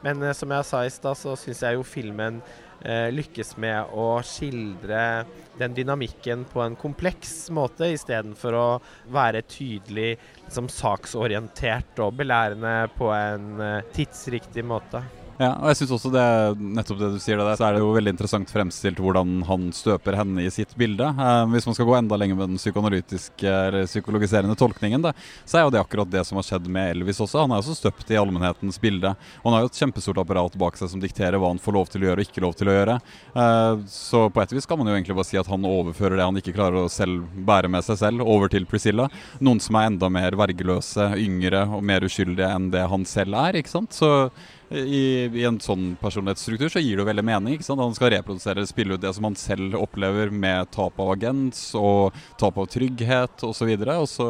Men 0.05 0.23
eh, 0.23 0.37
som 0.37 0.53
jeg 0.55 0.69
sa 0.69 0.83
i 0.85 0.93
stad, 0.93 1.19
så 1.19 1.37
syns 1.39 1.63
jeg 1.65 1.79
jo 1.79 1.87
filmen 1.87 2.41
eh, 2.85 3.09
lykkes 3.15 3.57
med 3.61 3.91
å 3.93 4.21
skildre 4.27 5.25
den 5.61 5.75
dynamikken 5.77 6.47
på 6.53 6.63
en 6.65 6.79
kompleks 6.79 7.51
måte, 7.55 7.91
istedenfor 7.97 8.57
å 8.57 8.69
være 9.13 9.43
tydelig 9.49 10.15
liksom, 10.45 10.71
saksorientert 10.73 12.01
og 12.05 12.21
belærende 12.21 12.77
på 12.97 13.11
en 13.17 13.51
eh, 13.65 13.81
tidsriktig 13.97 14.67
måte. 14.67 15.03
Ja, 15.41 15.55
og 15.57 15.71
jeg 15.71 15.79
synes 15.79 15.93
også 15.97 16.11
det 16.13 16.23
nettopp 16.61 16.99
det 17.01 17.09
du 17.15 17.21
sier 17.23 17.39
det 17.41 17.47
der, 17.49 17.57
så 17.57 17.65
er 17.65 17.73
det 17.73 17.81
jo 17.81 17.95
veldig 17.95 18.13
interessant 18.13 18.51
fremstilt 18.53 18.99
hvordan 19.01 19.39
han 19.49 19.71
støper 19.73 20.19
henne 20.19 20.43
i 20.45 20.51
sitt 20.53 20.75
bilde. 20.77 21.07
Eh, 21.09 21.45
hvis 21.55 21.65
man 21.65 21.77
skal 21.79 21.87
gå 21.89 21.95
enda 21.97 22.19
lenger 22.21 22.37
med 22.37 22.51
den 22.53 22.61
psykoanalytiske 22.61 23.49
eller 23.49 23.89
psykologiserende 23.89 24.57
tolkningen, 24.61 25.01
da, 25.07 25.15
så 25.49 25.57
er 25.57 25.65
jo 25.65 25.73
det 25.73 25.81
akkurat 25.81 26.13
det 26.13 26.27
som 26.29 26.37
har 26.37 26.45
skjedd 26.45 26.69
med 26.69 26.93
Elvis 26.93 27.23
også. 27.25 27.47
Han 27.47 27.55
er 27.57 27.63
også 27.63 27.79
støpt 27.79 28.13
i 28.13 28.19
allmennhetens 28.21 28.77
bilde. 28.83 29.15
Og 29.41 29.49
han 29.49 29.57
har 29.57 29.65
jo 29.65 29.71
et 29.73 29.81
kjempestort 29.81 30.21
apparat 30.21 30.61
bak 30.61 30.77
seg 30.77 30.93
som 30.93 31.01
dikterer 31.01 31.41
hva 31.41 31.55
han 31.55 31.63
får 31.65 31.79
lov 31.79 31.89
til 31.89 32.05
å 32.05 32.11
gjøre 32.11 32.21
og 32.21 32.29
ikke 32.29 32.45
lov 32.45 32.61
til 32.61 32.69
å 32.69 32.77
gjøre. 32.77 32.99
Eh, 33.33 33.81
så 33.97 34.27
på 34.29 34.45
et 34.45 34.55
vis 34.59 34.69
kan 34.69 34.83
man 34.83 34.93
jo 34.93 34.99
egentlig 34.99 35.17
bare 35.23 35.31
si 35.31 35.41
at 35.41 35.49
han 35.49 35.65
overfører 35.73 36.21
det 36.21 36.29
han 36.29 36.45
ikke 36.45 36.57
klarer 36.61 36.85
å 36.85 36.93
selv 36.93 37.25
bære 37.49 37.73
med 37.73 37.89
seg 37.89 38.03
selv, 38.05 38.29
over 38.29 38.53
til 38.53 38.69
Priscilla. 38.69 39.09
Noen 39.41 39.65
som 39.65 39.81
er 39.81 39.89
enda 39.89 40.13
mer 40.13 40.37
vergeløse, 40.37 41.15
yngre 41.17 41.65
og 41.65 41.81
mer 41.81 42.05
uskyldige 42.05 42.53
enn 42.53 42.69
det 42.77 42.85
han 42.93 43.09
selv 43.09 43.41
er. 43.41 43.57
ikke 43.65 43.79
sant? 43.79 43.97
Så 43.97 44.29
i, 44.71 45.27
i, 45.27 45.45
en 45.49 45.59
sånn 45.63 45.97
personlighetsstruktur 45.99 46.71
så 46.71 46.83
gir 46.83 46.95
det 46.95 47.03
jo 47.03 47.09
veldig 47.09 47.25
mening. 47.27 47.57
ikke 47.57 47.67
sant? 47.67 47.83
Han 47.83 47.97
skal 47.97 48.13
reprodusere, 48.15 48.63
spille 48.69 48.95
ut 48.95 49.03
det 49.03 49.11
som 49.17 49.27
han 49.27 49.37
selv 49.39 49.75
opplever 49.81 50.31
med 50.31 50.71
tap 50.75 51.01
av 51.03 51.15
agens 51.17 51.65
og 51.79 52.15
tap 52.39 52.59
av 52.61 52.69
trygghet 52.71 53.43
osv. 53.43 53.51
Og, 53.51 53.57
så 53.59 53.69
videre, 53.69 53.99
og 53.99 54.09
så 54.11 54.29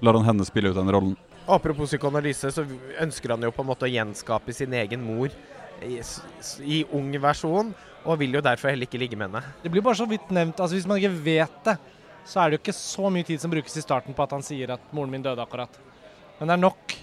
lar 0.00 0.18
han 0.20 0.28
henne 0.30 0.46
spille 0.46 0.70
ut 0.70 0.78
den 0.78 0.92
rollen. 0.94 1.16
Apropos 1.50 1.90
psykoanalyse, 1.90 2.52
så 2.54 2.64
ønsker 3.02 3.34
han 3.34 3.42
jo 3.42 3.50
på 3.54 3.64
en 3.64 3.70
måte 3.72 3.88
å 3.88 3.90
gjenskape 3.90 4.54
sin 4.54 4.76
egen 4.78 5.02
mor 5.02 5.32
i, 5.82 5.98
i 6.62 6.82
ung 6.94 7.10
versjon, 7.18 7.72
og 8.04 8.20
vil 8.20 8.38
jo 8.38 8.44
derfor 8.44 8.70
heller 8.70 8.86
ikke 8.86 9.00
ligge 9.00 9.18
med 9.18 9.32
henne. 9.32 9.54
Det 9.64 9.72
blir 9.72 9.84
bare 9.84 9.98
så 9.98 10.06
vidt 10.08 10.30
nevnt. 10.32 10.60
altså 10.60 10.78
Hvis 10.78 10.86
man 10.88 11.00
ikke 11.00 11.24
vet 11.24 11.60
det, 11.66 11.76
så 12.30 12.40
er 12.40 12.50
det 12.50 12.58
jo 12.58 12.62
ikke 12.62 12.78
så 12.78 13.10
mye 13.10 13.26
tid 13.26 13.42
som 13.42 13.50
brukes 13.50 13.74
i 13.76 13.82
starten 13.82 14.14
på 14.14 14.22
at 14.22 14.36
han 14.36 14.44
sier 14.46 14.76
at 14.76 14.92
moren 14.94 15.10
min 15.10 15.24
døde 15.24 15.42
akkurat. 15.42 15.74
Men 16.38 16.48
det 16.48 16.54
er 16.54 16.62
nok 16.62 16.94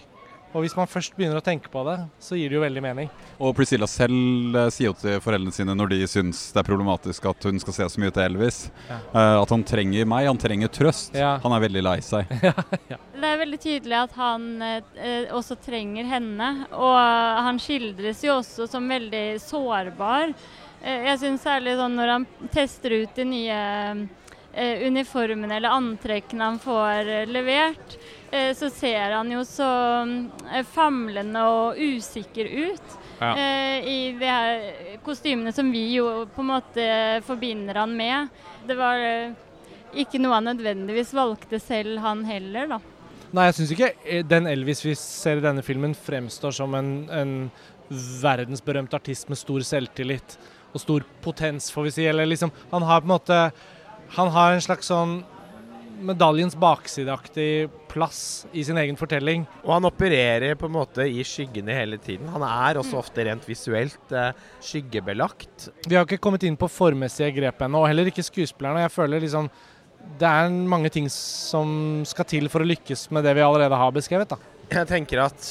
og 0.56 0.64
hvis 0.64 0.76
man 0.78 0.88
først 0.88 1.16
begynner 1.18 1.42
å 1.42 1.44
tenke 1.44 1.70
på 1.72 1.82
det, 1.88 1.98
så 2.24 2.38
gir 2.40 2.50
det 2.50 2.58
jo 2.58 2.64
veldig 2.64 2.84
mening. 2.84 3.10
Og 3.44 3.52
Priscilla 3.58 3.88
selv 3.90 4.56
uh, 4.56 4.70
sier 4.74 4.90
jo 4.90 4.96
til 4.98 5.20
foreldrene 5.24 5.54
sine 5.54 5.76
når 5.76 5.92
de 5.92 6.00
syns 6.10 6.40
det 6.56 6.62
er 6.62 6.68
problematisk 6.68 7.28
at 7.30 7.48
hun 7.50 7.60
skal 7.62 7.76
se 7.76 7.88
så 7.94 8.02
mye 8.02 8.14
til 8.16 8.24
Elvis, 8.24 8.60
ja. 8.88 9.00
uh, 9.12 9.36
at 9.44 9.54
han 9.54 9.66
trenger 9.68 10.08
meg, 10.10 10.30
han 10.30 10.40
trenger 10.42 10.72
trøst. 10.74 11.18
Ja. 11.18 11.36
Han 11.44 11.56
er 11.56 11.66
veldig 11.68 11.84
lei 11.84 11.98
seg. 12.06 12.32
ja, 12.92 13.00
det 13.18 13.32
er 13.32 13.42
veldig 13.44 13.60
tydelig 13.62 13.98
at 14.00 14.16
han 14.18 14.48
eh, 14.64 15.28
også 15.36 15.58
trenger 15.62 16.08
henne, 16.08 16.50
og 16.74 16.98
han 17.48 17.60
skildres 17.62 18.24
jo 18.24 18.38
også 18.40 18.70
som 18.72 18.88
veldig 18.90 19.26
sårbar. 19.44 20.32
jeg 20.84 21.20
syns 21.22 21.44
særlig 21.44 21.76
sånn 21.78 21.98
når 21.98 22.14
han 22.14 22.28
tester 22.54 22.94
ut 23.02 23.18
de 23.18 23.26
nye 23.28 23.58
uniformene 24.58 25.58
eller 25.60 25.76
antrekkene 25.76 26.48
han 26.48 26.62
får 26.62 27.12
levert 27.30 27.98
Eh, 27.98 28.07
så 28.58 28.70
ser 28.74 29.14
han 29.16 29.32
jo 29.32 29.44
så 29.48 29.68
eh, 30.52 30.66
famlende 30.68 31.44
og 31.48 31.80
usikker 31.80 32.50
ut. 32.50 32.98
Ja. 33.22 33.32
Eh, 33.32 33.88
I 33.88 34.00
de 34.20 34.30
her 34.30 35.00
kostymene 35.06 35.54
som 35.56 35.72
vi 35.72 35.86
jo 35.96 36.26
på 36.34 36.44
en 36.44 36.52
måte 36.52 36.88
forbinder 37.28 37.82
han 37.82 37.96
med. 37.98 38.28
Det 38.68 38.78
var 38.78 39.02
ikke 39.98 40.20
noe 40.22 40.36
han 40.38 40.52
nødvendigvis 40.52 41.16
valgte 41.16 41.62
selv, 41.64 42.02
han 42.04 42.26
heller, 42.28 42.76
da. 42.76 42.82
Nei, 43.36 43.48
jeg 43.50 43.58
syns 43.58 43.72
ikke 43.76 44.20
den 44.28 44.48
Elvis 44.48 44.86
vi 44.86 44.94
ser 45.00 45.42
i 45.42 45.44
denne 45.44 45.64
filmen 45.66 45.96
fremstår 45.96 46.54
som 46.56 46.76
en, 46.78 46.92
en 47.12 47.34
verdensberømt 48.22 48.94
artist 48.96 49.28
med 49.32 49.40
stor 49.40 49.64
selvtillit 49.68 50.38
og 50.74 50.84
stor 50.84 51.08
potens, 51.24 51.72
får 51.72 51.88
vi 51.88 51.96
si. 51.96 52.06
Eller 52.08 52.28
liksom 52.28 52.52
Han 52.72 52.84
har 52.84 53.02
på 53.02 53.08
en 53.08 53.16
måte 53.16 53.40
Han 54.16 54.32
har 54.32 54.54
en 54.54 54.64
slags 54.64 54.92
sånn 54.92 55.22
medaljens 56.00 56.56
baksideaktig 56.60 57.70
plass 57.92 58.46
i 58.52 58.64
sin 58.68 58.78
egen 58.78 58.98
fortelling. 59.00 59.46
Og 59.66 59.74
han 59.76 59.88
opererer 59.90 60.58
på 60.60 60.70
en 60.70 60.76
måte 60.76 61.08
i 61.08 61.24
skyggene 61.26 61.76
hele 61.76 62.00
tiden. 62.02 62.30
Han 62.34 62.46
er 62.48 62.80
også 62.80 62.98
mm. 62.98 63.00
ofte 63.02 63.26
rent 63.28 63.48
visuelt 63.50 64.14
eh, 64.14 64.36
skyggebelagt. 64.64 65.70
Vi 65.88 65.98
har 65.98 66.06
ikke 66.06 66.22
kommet 66.24 66.46
inn 66.48 66.60
på 66.60 66.70
formessige 66.72 67.34
grep 67.40 67.66
ennå, 67.66 67.84
og 67.84 67.92
heller 67.92 68.12
ikke 68.12 68.26
skuespillerne. 68.26 68.86
Jeg 68.86 68.96
føler 68.96 69.26
liksom 69.26 69.50
det 70.18 70.30
er 70.30 70.54
mange 70.72 70.90
ting 70.94 71.10
som 71.12 72.04
skal 72.08 72.28
til 72.30 72.48
for 72.52 72.64
å 72.64 72.70
lykkes 72.70 73.10
med 73.16 73.26
det 73.28 73.34
vi 73.36 73.44
allerede 73.44 73.76
har 73.76 73.92
beskrevet. 73.96 74.32
da. 74.32 74.38
Jeg 74.72 74.88
tenker 74.88 75.26
at 75.26 75.50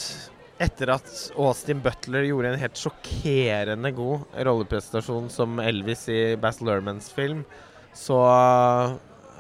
etter 0.63 0.95
at 0.95 1.11
Austin 1.37 1.83
Butler 1.85 2.25
gjorde 2.25 2.55
en 2.55 2.63
helt 2.63 2.81
sjokkerende 2.81 3.93
god 3.97 4.39
rolleprestasjon 4.49 5.29
som 5.33 5.61
Elvis 5.61 6.07
i 6.13 6.21
Baz 6.41 6.63
Lermans 6.65 7.11
film, 7.13 7.43
så 7.97 8.17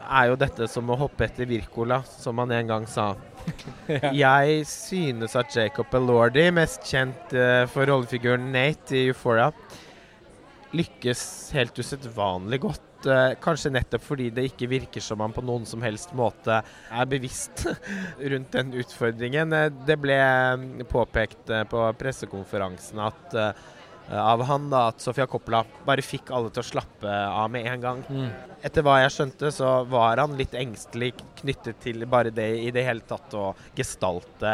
er 0.07 0.31
jo 0.31 0.39
dette 0.41 0.69
som 0.71 0.89
å 0.91 0.99
hoppe 1.01 1.27
etter 1.27 1.49
Wirkola, 1.51 2.01
som 2.07 2.39
han 2.43 2.55
en 2.55 2.73
gang 2.73 2.87
sa. 2.91 3.13
ja. 3.91 4.13
Jeg 4.15 4.65
synes 4.71 5.37
at 5.39 5.55
Jacob 5.55 5.93
Elordi, 5.95 6.49
mest 6.55 6.87
kjent 6.89 7.37
uh, 7.37 7.65
for 7.71 7.89
rollefiguren 7.91 8.51
Nate 8.55 8.97
i 8.99 9.05
Euphoria, 9.11 9.53
lykkes 10.77 11.23
helt 11.57 11.79
usedvanlig 11.79 12.61
godt. 12.67 12.83
Uh, 13.07 13.37
kanskje 13.43 13.71
nettopp 13.75 14.03
fordi 14.03 14.31
det 14.35 14.49
ikke 14.49 14.71
virker 14.71 15.05
som 15.05 15.21
han 15.23 15.35
på 15.35 15.45
noen 15.45 15.67
som 15.69 15.85
helst 15.85 16.15
måte 16.17 16.59
er 16.65 17.11
bevisst 17.11 17.67
rundt 18.33 18.57
den 18.57 18.75
utfordringen. 18.83 19.55
Uh, 19.55 19.69
det 19.87 19.99
ble 20.03 20.19
påpekt 20.91 21.55
på 21.71 21.87
pressekonferansen 22.01 23.05
at 23.07 23.41
Eh, 23.47 23.53
av 24.15 24.43
han 24.47 24.69
da, 24.71 24.87
at 24.93 25.03
Sofia 25.03 25.27
Coppola 25.31 25.65
bare 25.87 26.05
fikk 26.05 26.31
alle 26.35 26.53
til 26.55 26.63
å 26.63 26.69
slappe 26.69 27.11
av 27.11 27.51
med 27.51 27.67
en 27.67 27.83
gang. 27.83 28.03
Mm. 28.07 28.29
Etter 28.67 28.85
hva 28.87 29.01
jeg 29.03 29.15
skjønte, 29.17 29.51
så 29.55 29.73
var 29.91 30.23
han 30.23 30.37
litt 30.39 30.55
engstelig 30.59 31.13
knyttet 31.41 31.81
til 31.83 32.07
bare 32.11 32.33
det 32.35 32.49
i 32.63 32.71
det 32.75 32.87
hele 32.87 33.07
tatt 33.07 33.35
å 33.37 33.51
gestalte 33.79 34.53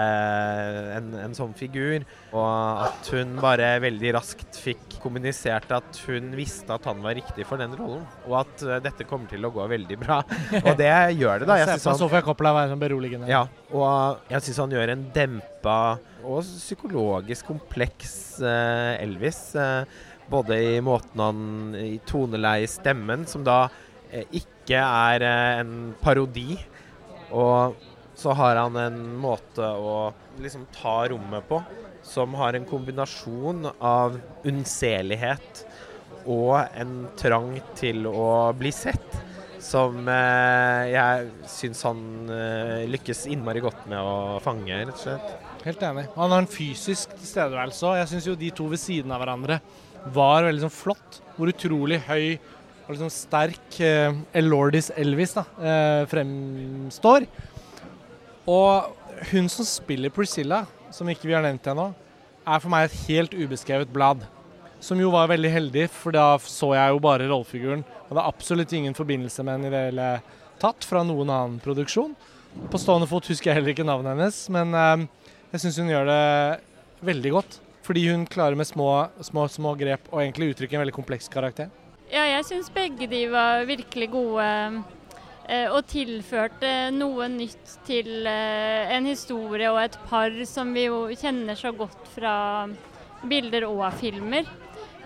en, 0.96 1.12
en 1.20 1.36
sånn 1.36 1.54
figur. 1.58 2.06
Og 2.32 2.84
at 2.86 3.08
hun 3.12 3.34
bare 3.42 3.74
veldig 3.82 4.12
raskt 4.16 4.56
fikk 4.56 4.96
kommunisert 5.02 5.68
at 5.74 5.98
hun 6.06 6.30
visste 6.36 6.72
at 6.72 6.86
han 6.88 7.02
var 7.04 7.18
riktig 7.18 7.44
for 7.44 7.60
den 7.60 7.74
rollen. 7.76 8.06
Og 8.24 8.38
at 8.40 8.64
uh, 8.64 8.78
dette 8.80 9.04
kommer 9.08 9.28
til 9.28 9.44
å 9.44 9.50
gå 9.52 9.66
veldig 9.68 9.98
bra. 10.00 10.22
Og 10.62 10.72
det 10.78 10.92
gjør 11.18 11.42
det, 11.42 11.50
da. 11.50 11.58
Jeg 11.60 12.24
Coppola 12.24 12.54
være 12.56 12.72
sånn 12.72 12.80
beroligende. 12.80 13.28
Ja, 13.28 13.44
og 13.74 14.22
jeg 14.30 14.46
syns 14.46 14.60
han 14.62 14.72
gjør 14.72 14.94
en 14.94 15.04
dempa 15.14 15.76
og 16.22 16.40
psykologisk 16.46 17.48
kompleks 17.50 18.14
uh, 18.40 18.94
Elvis. 18.96 19.42
Uh, 19.58 19.84
både 20.32 20.56
i 20.78 20.80
måten 20.84 21.20
han 21.20 21.40
I 21.76 21.96
toneleie 22.08 22.68
stemmen, 22.70 23.26
som 23.28 23.44
da 23.44 23.66
ikke 24.32 24.78
er 24.78 25.24
en 25.26 25.92
parodi. 26.00 26.56
Og 27.34 27.76
så 28.16 28.32
har 28.38 28.60
han 28.60 28.76
en 28.80 29.00
måte 29.20 29.66
å 29.66 30.12
liksom 30.40 30.68
ta 30.72 31.02
rommet 31.12 31.44
på 31.48 31.60
som 32.06 32.34
har 32.38 32.56
en 32.58 32.68
kombinasjon 32.68 33.68
av 33.78 34.18
unnselighet 34.48 35.64
og 36.30 36.58
en 36.78 36.96
trang 37.18 37.54
til 37.78 38.06
å 38.06 38.52
bli 38.58 38.72
sett 38.74 39.20
som 39.62 40.08
eh, 40.10 40.90
jeg 40.90 41.28
syns 41.50 41.84
han 41.86 42.00
eh, 42.34 42.82
lykkes 42.90 43.26
innmari 43.30 43.62
godt 43.62 43.86
med 43.90 43.98
å 44.00 44.40
fange, 44.42 44.74
rett 44.74 44.94
og 44.94 45.02
slett. 45.04 45.36
Helt 45.62 45.84
enig. 45.86 46.08
Han 46.16 46.34
har 46.34 46.42
en 46.42 46.50
fysisk 46.50 47.14
tilstedeværelse 47.20 47.86
òg. 47.86 48.00
Jeg 48.00 48.10
syns 48.10 48.26
jo 48.26 48.38
de 48.38 48.50
to 48.54 48.66
ved 48.72 48.82
siden 48.82 49.14
av 49.14 49.22
hverandre 49.22 49.60
var 50.14 50.48
veldig 50.48 50.64
sånn 50.64 50.74
flott. 50.74 51.20
Hvor 51.36 51.52
utrolig 51.52 52.00
høy 52.08 52.34
og 52.82 52.90
liksom 52.90 53.12
sterk 53.14 53.78
eh, 53.84 54.10
Elordis 54.36 54.90
Elvis 54.98 55.36
da, 55.38 55.46
eh, 55.62 56.02
fremstår. 56.10 57.28
Og 58.50 59.28
hun 59.30 59.46
som 59.52 59.68
spiller 59.68 60.10
Priscilla, 60.14 60.64
som 60.94 61.08
ikke 61.10 61.28
vi 61.28 61.36
har 61.36 61.44
nevnt 61.44 61.66
ennå, 61.72 61.90
er 62.42 62.62
for 62.62 62.72
meg 62.72 62.88
et 62.88 63.00
helt 63.06 63.34
ubeskrevet 63.36 63.90
blad. 63.92 64.24
Som 64.82 64.98
jo 64.98 65.12
var 65.14 65.30
veldig 65.30 65.50
heldig, 65.52 65.86
for 65.94 66.14
da 66.14 66.26
så 66.42 66.72
jeg 66.74 66.94
jo 66.94 67.02
bare 67.02 67.28
rollefiguren. 67.30 67.84
Hadde 68.08 68.24
absolutt 68.26 68.72
ingen 68.74 68.96
forbindelse 68.98 69.44
med 69.46 69.58
henne 69.58 69.70
i 69.70 69.74
det 69.74 69.82
hele 69.90 70.08
tatt 70.62 70.86
fra 70.86 71.04
noen 71.06 71.30
annen 71.30 71.60
produksjon. 71.62 72.16
På 72.70 72.80
stående 72.80 73.08
fot 73.08 73.28
husker 73.30 73.50
jeg 73.50 73.60
heller 73.60 73.72
ikke 73.72 73.86
navnet 73.86 74.16
hennes, 74.16 74.40
men 74.52 74.74
uh, 74.76 75.28
jeg 75.54 75.62
syns 75.62 75.78
hun 75.80 75.92
gjør 75.92 76.10
det 76.10 76.24
veldig 77.06 77.36
godt. 77.38 77.60
Fordi 77.82 78.02
hun 78.10 78.26
klarer 78.30 78.58
med 78.58 78.68
små, 78.68 78.88
små, 79.26 79.46
små 79.50 79.74
grep 79.78 80.10
å 80.12 80.20
egentlig 80.22 80.52
uttrykke 80.52 80.76
en 80.78 80.84
veldig 80.84 80.94
kompleks 80.94 81.30
karakter. 81.30 81.70
Ja, 82.12 82.26
jeg 82.28 82.44
syns 82.46 82.68
begge 82.74 83.08
de 83.10 83.24
var 83.32 83.64
virkelig 83.66 84.10
gode 84.12 84.46
og 85.74 85.82
tilførte 85.90 86.90
noe 86.94 87.26
nytt 87.32 87.76
til 87.86 88.26
uh, 88.28 88.92
en 88.94 89.08
historie 89.10 89.70
og 89.72 89.80
et 89.82 89.98
par 90.08 90.34
som 90.48 90.70
vi 90.74 90.86
jo 90.86 91.04
kjenner 91.18 91.58
så 91.58 91.72
godt 91.76 92.10
fra 92.14 92.34
bilder 93.28 93.66
og 93.68 93.84
filmer. 94.00 94.46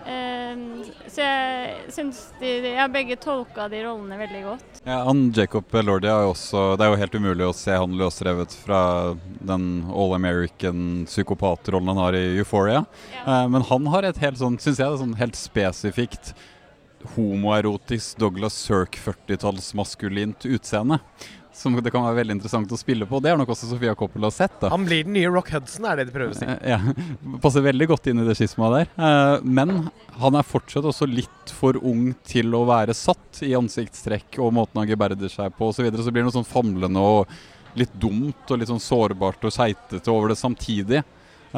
Ehm, 0.07 0.85
så 1.11 1.19
jeg 1.19 1.91
syns 1.91 2.19
de, 2.39 2.47
jeg 2.63 2.77
har 2.79 2.91
begge 2.91 3.17
tolka 3.19 3.65
de 3.71 3.81
rollene 3.83 4.19
veldig 4.21 4.43
godt. 4.45 4.81
Ja, 4.85 5.01
han 5.03 5.25
Jacob 5.35 5.73
Lordi 5.83 6.07
er 6.07 6.23
jo 6.23 6.31
også 6.31 6.61
Det 6.79 6.85
er 6.85 6.93
jo 6.93 6.99
helt 7.01 7.17
umulig 7.17 7.47
å 7.49 7.55
se 7.55 7.75
han 7.75 7.97
løsrevet 7.99 8.55
fra 8.55 8.81
den 9.49 9.65
All 9.91 10.15
American 10.15 11.03
psykopatrollen 11.09 11.91
han 11.91 12.03
har 12.05 12.15
i 12.15 12.23
Euphoria. 12.37 12.85
Ja. 13.17 13.25
Eh, 13.25 13.49
men 13.51 13.67
han 13.67 13.89
har 13.91 14.07
et 14.07 14.21
helt 14.23 14.39
sånn, 14.39 14.59
syns 14.61 14.79
jeg, 14.79 14.85
det 14.85 14.93
er 14.93 15.03
sånn 15.03 15.19
helt 15.19 15.39
spesifikt 15.39 16.31
homoerotisk 17.15 18.17
Douglas 18.21 18.53
Sirk 18.67 18.97
40-talls 19.03 19.73
maskulint 19.77 20.45
utseende. 20.45 20.99
som 21.57 21.73
det 21.81 21.89
kan 21.89 22.03
være 22.05 22.19
veldig 22.19 22.35
interessant 22.35 22.69
å 22.71 22.77
spille 22.77 23.07
på. 23.09 23.17
Det 23.19 23.31
har 23.31 23.37
nok 23.39 23.49
også 23.49 23.65
Sofia 23.71 23.95
Coppola 23.97 24.29
sett. 24.29 24.59
da. 24.61 24.69
Han 24.69 24.83
blir 24.85 25.03
den 25.07 25.13
nye 25.17 25.29
Rock 25.33 25.49
Hudson, 25.55 25.87
er 25.89 25.97
det 25.97 26.03
de 26.05 26.13
prøver 26.13 26.35
å 26.35 26.37
si. 26.37 26.45
Eh, 26.45 26.69
Ja, 26.69 26.77
Passer 27.41 27.63
veldig 27.65 27.87
godt 27.89 28.05
inn 28.11 28.19
i 28.21 28.25
det 28.27 28.35
skismaet 28.37 28.75
der. 28.75 28.91
Eh, 29.01 29.41
Men 29.41 29.89
han 30.21 30.35
er 30.37 30.45
fortsatt 30.45 30.85
også 30.85 31.07
litt 31.09 31.49
for 31.57 31.79
ung 31.81 32.11
til 32.29 32.53
å 32.53 32.61
være 32.69 32.93
satt 32.93 33.41
i 33.41 33.55
ansiktstrekk 33.57 34.37
og 34.45 34.53
måten 34.53 34.83
han 34.83 34.87
geberder 34.91 35.33
seg 35.33 35.49
på 35.57 35.71
osv. 35.71 35.79
Så, 35.81 35.87
videre. 35.87 36.05
så 36.05 36.13
blir 36.13 36.21
det 36.21 36.29
noe 36.29 36.37
sånn 36.37 36.45
famlende 36.51 37.01
og 37.01 37.33
litt 37.77 37.97
dumt 38.01 38.53
og 38.53 38.61
litt 38.61 38.69
sånn 38.69 38.81
sårbart 38.81 39.41
og 39.49 39.53
keitete 39.57 40.13
over 40.13 40.29
det 40.29 40.37
samtidig. 40.37 41.01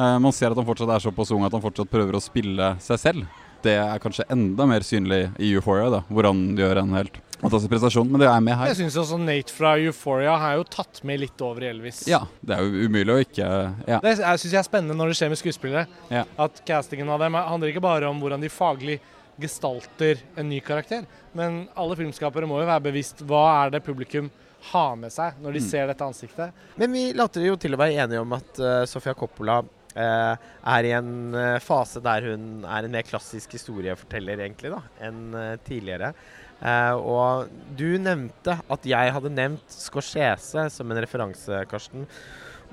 Eh, 0.00 0.16
Man 0.18 0.32
ser 0.32 0.48
at 0.48 0.56
han 0.56 0.64
fortsatt 0.72 0.96
er 0.96 1.04
såpass 1.10 1.30
ung 1.36 1.44
at 1.44 1.52
han 1.52 1.60
fortsatt 1.68 1.92
prøver 1.92 2.16
å 2.16 2.24
spille 2.24 2.72
seg 2.80 2.98
selv. 3.04 3.28
Det 3.62 3.74
er 3.76 3.98
kanskje 4.00 4.24
enda 4.32 4.66
mer 4.66 4.80
synlig 4.86 5.26
i 5.38 5.50
Euphoria, 5.54 5.90
da, 5.92 6.00
hvor 6.08 6.24
han 6.30 6.38
gjør 6.56 6.80
en 6.82 6.94
helt 6.96 7.18
fantastisk 7.40 7.70
prestasjon. 7.72 8.08
Men 8.10 8.20
det 8.20 8.28
er 8.28 8.40
med 8.44 8.56
her. 8.56 8.66
Jeg 8.72 8.78
syns 8.82 8.96
også 9.00 9.18
Nate 9.20 9.52
fra 9.52 9.74
Euphoria 9.80 10.34
har 10.40 10.56
jo 10.58 10.64
tatt 10.68 11.02
med 11.08 11.20
litt 11.22 11.40
over 11.44 11.64
i 11.64 11.70
Elvis. 11.70 12.02
Ja, 12.08 12.22
det 12.44 12.56
er 12.56 12.64
jo 12.64 12.88
umulig 12.88 13.14
å 13.14 13.20
ikke 13.24 13.46
ja. 13.88 14.00
Det 14.04 14.16
syns 14.20 14.50
jeg 14.52 14.60
er 14.60 14.66
spennende 14.68 14.96
når 14.96 15.12
det 15.12 15.16
skjer 15.20 15.32
med 15.32 15.40
skuespillere. 15.40 15.86
Ja. 16.12 16.24
At 16.40 16.60
castingen 16.68 17.08
av 17.12 17.20
dem 17.24 17.36
handler 17.36 17.72
ikke 17.72 17.84
bare 17.84 18.08
om 18.08 18.20
hvordan 18.20 18.40
de 18.44 18.52
faglig 18.52 18.98
gestalter 19.40 20.18
en 20.36 20.50
ny 20.52 20.58
karakter, 20.60 21.06
men 21.32 21.62
alle 21.78 21.96
filmskapere 21.96 22.48
må 22.48 22.58
jo 22.60 22.68
være 22.68 22.84
bevisst 22.90 23.22
hva 23.24 23.44
er 23.64 23.70
det 23.76 23.80
publikum 23.86 24.28
har 24.72 24.96
med 25.00 25.08
seg 25.14 25.38
når 25.40 25.54
de 25.56 25.60
Mm. 25.62 25.68
ser 25.70 25.86
dette 25.88 26.04
ansiktet. 26.04 26.52
Men 26.76 26.92
vi 26.92 27.12
later 27.16 27.40
jo 27.46 27.56
til 27.56 27.72
å 27.72 27.78
være 27.80 27.96
enige 28.04 28.20
om 28.20 28.32
at 28.36 28.60
uh, 28.60 28.84
Sofia 28.84 29.14
Coppola 29.16 29.62
er 29.96 30.86
i 30.86 30.92
en 30.94 31.34
eh, 31.34 31.56
fase 31.62 32.02
der 32.04 32.28
hun 32.30 32.62
er 32.62 32.86
en 32.86 32.94
mer 32.94 33.06
klassisk 33.06 33.56
historieforteller, 33.56 34.44
egentlig, 34.44 34.70
da, 34.74 34.82
enn 35.08 35.34
eh, 35.34 35.56
tidligere. 35.66 36.12
Eh, 36.60 36.94
og 36.94 37.50
du 37.76 37.88
nevnte 37.98 38.58
at 38.60 38.86
jeg 38.86 39.12
hadde 39.16 39.32
nevnt 39.32 39.74
Scorsese 39.74 40.68
som 40.72 40.90
en 40.92 41.02
referanse, 41.02 41.64
Karsten. 41.70 42.06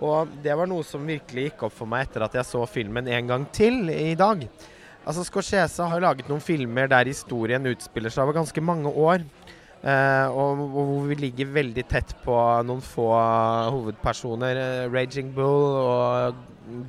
Og 0.04 0.30
det 0.44 0.54
var 0.54 0.70
noe 0.70 0.86
som 0.86 1.08
virkelig 1.08 1.50
gikk 1.50 1.68
opp 1.68 1.78
for 1.80 1.90
meg 1.90 2.06
etter 2.06 2.28
at 2.28 2.36
jeg 2.38 2.46
så 2.46 2.62
filmen 2.70 3.08
en 3.10 3.32
gang 3.32 3.48
til 3.56 3.88
i 3.90 4.14
dag. 4.20 4.44
Altså 5.08 5.24
Scorsese 5.26 5.88
har 5.88 6.04
laget 6.04 6.28
noen 6.30 6.44
filmer 6.44 6.90
der 6.92 7.10
historien 7.10 7.66
utspiller 7.72 8.14
seg 8.14 8.28
over 8.28 8.42
ganske 8.42 8.62
mange 8.62 8.92
år. 8.92 9.24
Eh, 9.84 10.28
og, 10.34 10.62
og 10.66 10.90
hvor 10.90 11.06
vi 11.12 11.20
ligger 11.20 11.54
veldig 11.54 11.86
tett 11.90 12.16
på 12.24 12.36
noen 12.66 12.82
få 12.82 13.08
hovedpersoner. 13.74 14.58
eh, 14.58 14.90
'Raging 14.90 15.34
Bull' 15.36 15.78
og 15.84 16.36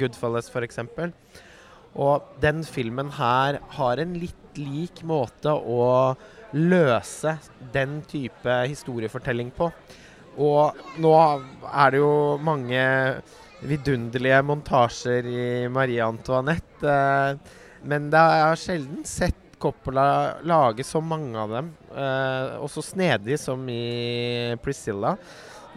'Goodfellas' 0.00 0.50
f.eks. 0.50 0.80
Og 1.98 2.22
den 2.40 2.64
filmen 2.64 3.10
her 3.10 3.60
har 3.76 3.98
en 3.98 4.14
litt 4.14 4.58
lik 4.58 5.02
måte 5.06 5.52
å 5.52 6.16
løse 6.52 7.38
den 7.72 8.00
type 8.08 8.54
historiefortelling 8.66 9.50
på. 9.54 9.70
Og 10.38 10.78
nå 11.02 11.12
er 11.18 11.90
det 11.90 12.00
jo 12.00 12.38
mange 12.38 12.82
vidunderlige 13.66 14.42
montasjer 14.46 15.26
i 15.26 15.68
Marie 15.68 16.04
Antoinette. 16.04 16.86
uh, 16.86 17.36
men 17.82 18.10
jeg 18.10 18.42
har 18.44 18.58
sjelden 18.58 19.04
sett 19.06 19.47
Coppola 19.58 20.38
lage 20.46 20.86
så 20.86 21.00
mange 21.04 21.38
av 21.38 21.52
dem, 21.52 21.72
eh, 21.94 22.56
og 22.62 22.70
så 22.72 22.84
snedig 22.84 23.38
som 23.42 23.62
i 23.70 24.54
Priscilla. 24.62 25.16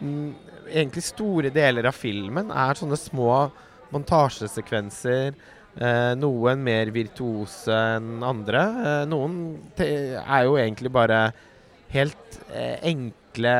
Mm, 0.01 0.33
egentlig 0.69 1.03
store 1.05 1.51
deler 1.53 1.89
av 1.89 1.97
filmen 1.97 2.51
er 2.53 2.79
sånne 2.79 2.99
små 2.99 3.33
montasjesekvenser. 3.91 5.33
Eh, 5.71 6.13
noen 6.19 6.63
mer 6.63 6.91
virtuose 6.91 7.75
enn 7.95 8.23
andre. 8.27 8.63
Eh, 8.83 9.03
noen 9.09 9.35
er 9.79 10.45
jo 10.47 10.57
egentlig 10.59 10.91
bare 10.91 11.23
helt 11.91 12.39
eh, 12.51 12.77
enkle 12.91 13.55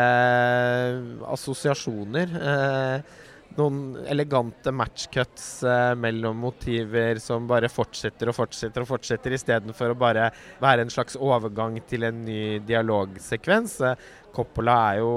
assosiasjoner. 1.31 2.35
Eh, 2.51 3.19
noen 3.57 4.05
elegante 4.09 4.71
matchcuts 4.73 5.63
eh, 5.67 5.93
mellom 5.99 6.39
motiver 6.43 7.19
som 7.21 7.47
bare 7.49 7.69
fortsetter 7.71 8.31
og 8.31 8.37
fortsetter 8.37 8.83
og 8.83 8.89
fortsetter, 8.93 9.35
istedenfor 9.35 9.93
å 9.93 9.99
bare 9.99 10.29
være 10.61 10.85
en 10.85 10.93
slags 10.93 11.17
overgang 11.19 11.79
til 11.89 12.07
en 12.07 12.21
ny 12.25 12.43
dialogsekvens. 12.67 13.79
Eh, 13.87 14.05
Coppola 14.31 14.77
er 14.93 15.01
jo, 15.01 15.11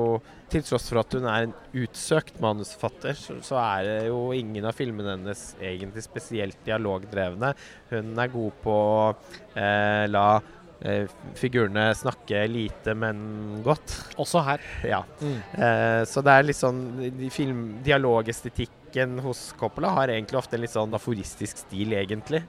til 0.51 0.65
tross 0.67 0.89
for 0.91 1.03
at 1.05 1.15
hun 1.15 1.29
er 1.31 1.47
en 1.47 1.55
utsøkt 1.85 2.41
manusforfatter, 2.43 3.15
så, 3.19 3.39
så 3.47 3.61
er 3.63 3.87
det 3.87 4.01
jo 4.09 4.19
ingen 4.35 4.67
av 4.67 4.75
filmene 4.75 5.15
hennes 5.15 5.47
egentlig 5.63 6.03
spesielt 6.07 6.59
dialogdrevne. 6.67 7.55
Hun 7.93 8.13
er 8.19 8.35
god 8.35 8.61
på 8.65 8.75
å 8.75 9.09
eh, 9.55 10.05
la 10.11 10.29
figurene 11.35 11.87
snakker 11.97 12.49
lite, 12.49 12.95
men 12.95 13.63
godt. 13.65 13.95
Også 14.21 14.43
her. 14.45 14.65
Ja. 14.85 15.03
Mm. 15.21 15.39
Eh, 15.57 16.03
så 16.09 16.21
det 16.25 16.35
er 16.35 16.49
litt 16.49 16.61
sånn 16.61 16.83
de 17.19 17.31
film, 17.33 17.65
Dialogestetikken 17.85 19.19
hos 19.25 19.47
Coppola 19.59 19.95
har 19.97 20.13
egentlig 20.13 20.39
ofte 20.43 20.59
en 20.59 20.65
litt 20.65 20.75
sånn 20.75 20.95
aforistisk 20.97 21.65
stil, 21.65 21.97
egentlig. 21.97 22.45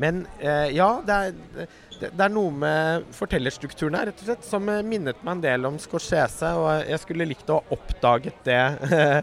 Men 0.00 0.22
eh, 0.38 0.70
ja, 0.72 0.88
det 1.04 1.16
er, 1.16 1.68
det, 1.98 2.08
det 2.14 2.24
er 2.24 2.32
noe 2.32 2.54
med 2.62 3.10
fortellerstrukturen 3.12 3.98
her, 3.98 4.08
rett 4.08 4.22
og 4.22 4.30
slett, 4.30 4.46
som 4.46 4.70
eh, 4.72 4.84
minnet 4.86 5.20
meg 5.26 5.38
en 5.38 5.44
del 5.44 5.68
om 5.68 5.78
Scorsese. 5.82 6.54
Og 6.56 6.86
jeg 6.88 7.02
skulle 7.02 7.28
likt 7.28 7.50
å 7.50 7.58
ha 7.58 7.76
oppdaget 7.76 8.44
det 8.46 8.62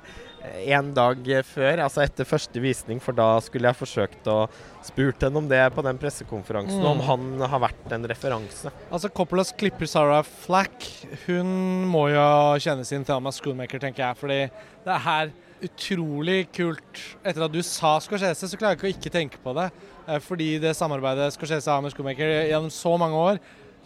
en 0.78 0.92
dag 0.96 1.24
før, 1.48 1.86
altså 1.88 2.04
etter 2.04 2.28
første 2.28 2.62
visning, 2.64 3.02
for 3.04 3.16
da 3.16 3.36
skulle 3.44 3.72
jeg 3.72 3.80
forsøkt 3.80 4.30
å 4.32 4.44
spurt 4.88 5.22
henne 5.28 5.38
om 5.42 5.48
det 5.52 5.62
på 5.76 5.84
den 5.86 5.98
pressekonferansen, 6.02 6.80
Mm. 6.82 6.86
om 6.92 7.00
han 7.08 7.50
har 7.52 7.60
vært 7.68 7.92
en 7.92 8.08
referanse. 8.10 8.72
Altså 8.92 9.10
Coppolas 9.14 9.52
klipper 9.58 9.86
Sarah 9.88 10.24
Flack, 10.24 10.88
hun 11.28 11.86
må 11.92 12.08
jo 12.14 12.24
kjenne 12.64 12.86
sin 12.88 13.04
Thelma 13.06 13.30
Schoonmaker, 13.36 13.80
tenker 13.84 14.06
jeg. 14.08 14.18
Fordi 14.18 14.40
det 14.86 14.94
er 14.96 15.04
her 15.06 15.32
utrolig 15.64 16.48
kult. 16.54 17.00
Etter 17.26 17.44
at 17.48 17.52
du 17.52 17.62
sa 17.66 17.96
Scorsese, 18.00 18.46
så 18.48 18.58
klarer 18.60 18.78
jeg 18.78 18.78
ikke 18.78 18.88
å 18.88 18.96
ikke 18.96 19.14
tenke 19.16 19.38
på 19.44 19.54
det. 19.58 19.72
Eh, 20.08 20.20
Fordi 20.20 20.60
det 20.62 20.76
samarbeidet 20.78 21.34
Scorsese 21.34 21.68
har 21.68 21.82
med 21.82 21.92
Schoonmaker 21.92 22.48
gjennom 22.50 22.70
så 22.72 22.98
mange 22.98 23.16
år, 23.18 23.40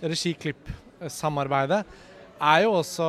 regi-klipp-samarbeidet, 0.03 1.85
er 2.41 2.63
jo 2.65 2.71
også 2.79 3.07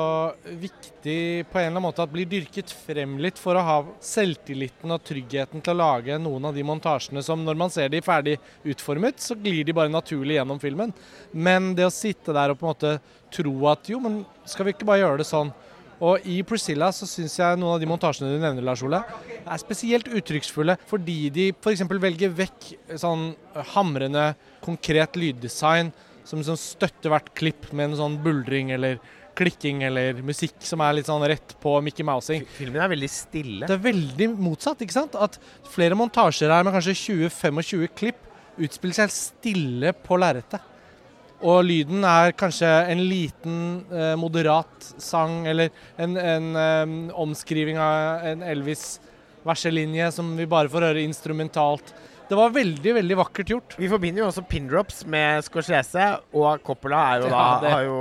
viktig 0.61 1.47
på 1.49 1.59
en 1.59 1.65
eller 1.65 1.73
annen 1.73 1.85
måte 1.87 2.05
at 2.05 2.13
blir 2.13 2.29
dyrket 2.29 2.73
frem 2.85 3.15
litt 3.23 3.41
for 3.41 3.57
å 3.57 3.65
ha 3.65 3.77
selvtilliten 4.05 4.93
og 4.93 5.05
tryggheten 5.09 5.65
til 5.65 5.73
å 5.73 5.81
lage 5.81 6.19
noen 6.21 6.51
av 6.51 6.57
de 6.57 6.65
montasjene 6.67 7.23
som 7.25 7.41
når 7.45 7.59
man 7.63 7.73
ser 7.73 7.89
de 7.93 8.03
ferdig 8.05 8.37
utformet, 8.69 9.23
så 9.25 9.37
glir 9.39 9.65
de 9.65 9.77
bare 9.77 9.93
naturlig 9.93 10.37
gjennom 10.37 10.61
filmen. 10.61 10.93
Men 11.33 11.73
det 11.79 11.89
å 11.89 11.95
sitte 11.95 12.37
der 12.37 12.53
og 12.53 12.61
på 12.61 12.69
en 12.69 12.75
måte 12.75 12.95
tro 13.33 13.55
at 13.73 13.89
jo, 13.89 14.03
men 14.05 14.23
skal 14.45 14.69
vi 14.69 14.77
ikke 14.77 14.89
bare 14.89 15.05
gjøre 15.07 15.23
det 15.23 15.29
sånn? 15.31 15.55
Og 16.03 16.25
i 16.27 16.41
Priscilla 16.45 16.91
så 16.93 17.07
syns 17.07 17.39
jeg 17.39 17.59
noen 17.61 17.77
av 17.77 17.81
de 17.81 17.89
montasjene 17.89 18.35
du 18.35 18.41
nevner, 18.43 18.65
Lars 18.67 18.83
Ole, 18.85 19.01
er 19.43 19.61
spesielt 19.63 20.11
uttrykksfulle 20.11 20.77
fordi 20.91 21.19
de 21.33 21.51
f.eks. 21.55 21.85
velger 21.89 22.33
vekk 22.37 22.73
sånn 22.99 23.31
hamrende, 23.73 24.33
konkret 24.65 25.17
lyddesign 25.17 25.93
som, 26.27 26.43
som 26.43 26.59
støtter 26.59 27.13
hvert 27.13 27.31
klipp 27.39 27.71
med 27.73 27.93
en 27.93 28.01
sånn 28.01 28.19
buldring 28.25 28.75
eller 28.75 28.99
klikking 29.43 29.85
eller 29.87 30.23
musikk 30.25 30.57
som 30.65 30.83
er 30.85 30.97
litt 30.99 31.11
sånn 31.11 31.25
rett 31.29 31.55
på 31.63 31.77
Mickey 31.85 32.07
Mousing. 32.07 32.47
Filmen 32.57 32.83
er 32.83 32.91
veldig 32.93 33.11
stille. 33.11 33.69
Det 33.69 33.77
er 33.77 33.87
veldig 33.91 34.29
motsatt, 34.39 34.83
ikke 34.85 34.97
sant? 34.97 35.19
At 35.19 35.39
flere 35.75 35.99
montasjer 35.99 36.53
her 36.53 36.67
med 36.67 36.77
kanskje 36.77 36.99
20-25 37.29 37.89
klipp 37.99 38.29
utspiller 38.63 39.03
seg 39.03 39.15
stille 39.15 39.95
på 40.05 40.19
lerretet. 40.21 40.69
Og 41.43 41.65
lyden 41.67 42.05
er 42.07 42.35
kanskje 42.39 42.69
en 42.93 43.01
liten, 43.11 43.57
eh, 43.91 44.15
moderat 44.15 44.93
sang, 45.03 45.43
eller 45.47 45.73
en, 45.99 46.17
en 46.17 46.57
eh, 46.57 46.93
omskriving 47.19 47.81
av 47.83 48.29
en 48.31 48.45
Elvis-verselinje 48.47 50.13
som 50.15 50.37
vi 50.39 50.47
bare 50.47 50.71
får 50.71 50.87
høre 50.93 51.03
instrumentalt. 51.03 51.91
Det 52.29 52.39
var 52.39 52.55
veldig, 52.55 52.95
veldig 52.97 53.17
vakkert 53.19 53.51
gjort. 53.51 53.75
Vi 53.77 53.91
forbinder 53.91 54.23
jo 54.23 54.29
også 54.31 54.47
pindrops 54.49 55.03
med 55.11 55.43
Scorsese, 55.45 56.07
og 56.33 56.63
Coppola 56.65 57.03
er 57.11 57.25
jo 57.25 57.33
da 57.33 57.43
Ja, 57.43 57.73
har 57.75 57.83
jo 57.85 57.99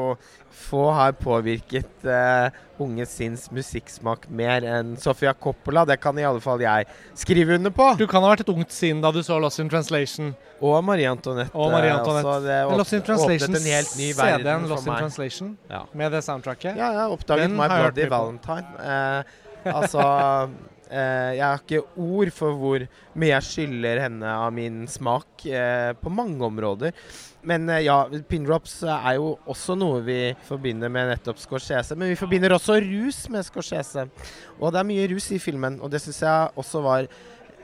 Få 0.51 0.91
har 0.91 1.11
påvirket 1.15 2.05
uh, 2.05 2.51
unge 2.81 3.05
sinns 3.07 3.45
musikksmak 3.53 4.27
mer 4.29 4.65
enn 4.67 4.95
Sofia 4.99 5.33
Coppola. 5.33 5.85
Det 5.87 5.97
kan 6.03 6.17
i 6.19 6.25
alle 6.27 6.41
fall 6.43 6.61
jeg 6.63 6.87
skrive 7.17 7.55
under 7.59 7.73
på. 7.75 7.87
Du 7.99 8.05
kan 8.09 8.23
ha 8.23 8.31
vært 8.33 8.43
et 8.45 8.51
ungt 8.53 8.73
sinn 8.75 9.01
da 9.03 9.13
du 9.15 9.21
så 9.23 9.39
Lost 9.41 9.61
in 9.63 9.69
Translation. 9.71 10.33
Og 10.61 10.77
Marie 10.85 11.09
Antoinette. 11.09 11.55
Og 11.55 11.71
Marie 11.73 11.91
eh, 11.91 11.99
Antoinette. 11.99 12.33
også. 12.33 12.47
Det 12.47 12.81
Lost 12.81 12.97
in 12.97 13.05
Translation, 13.07 13.55
en 13.61 13.69
helt 13.71 13.95
ny 13.99 14.09
CD-en 14.17 14.67
Lost 14.71 14.87
in. 14.87 14.93
Translation 14.93 15.55
Ja. 15.71 15.85
med 15.93 16.11
det 16.11 16.23
soundtracket. 16.27 16.75
Ja, 16.75 16.91
jeg 16.91 17.01
har 17.05 17.15
oppdaget 17.15 17.47
Den 17.47 17.57
My 17.57 17.69
har 17.71 17.87
Bloody. 17.87 18.09
Valentine. 18.11 18.67
Uh, 18.77 19.73
altså 19.77 20.05
uh, 20.51 21.31
Jeg 21.39 21.45
har 21.45 21.61
ikke 21.61 21.85
ord 21.95 22.31
for 22.35 22.57
hvor 22.59 22.83
mye 23.15 23.31
jeg 23.31 23.47
skylder 23.47 24.01
henne 24.03 24.27
av 24.27 24.51
min 24.51 24.83
smak 24.91 25.45
på 26.03 26.11
mange 26.11 26.43
områder. 26.43 26.91
Men 27.47 27.67
eh, 27.73 27.85
ja, 27.87 27.97
pindrops 28.29 28.77
er 28.85 29.17
jo 29.17 29.33
også 29.49 29.75
noe 29.79 30.01
vi 30.05 30.19
forbinder 30.47 30.91
med 30.93 31.11
nettopp 31.13 31.41
Scorsese. 31.41 31.97
Men 31.97 32.13
vi 32.13 32.19
forbinder 32.19 32.55
også 32.55 32.77
rus 32.83 33.23
med 33.33 33.45
Scorsese. 33.47 34.07
Og 34.59 34.73
det 34.73 34.81
er 34.81 34.89
mye 34.91 35.07
rus 35.13 35.31
i 35.33 35.41
filmen, 35.41 35.79
og 35.81 35.93
det 35.93 36.03
syns 36.03 36.21
jeg 36.25 36.51
også 36.61 36.83
var 36.85 37.09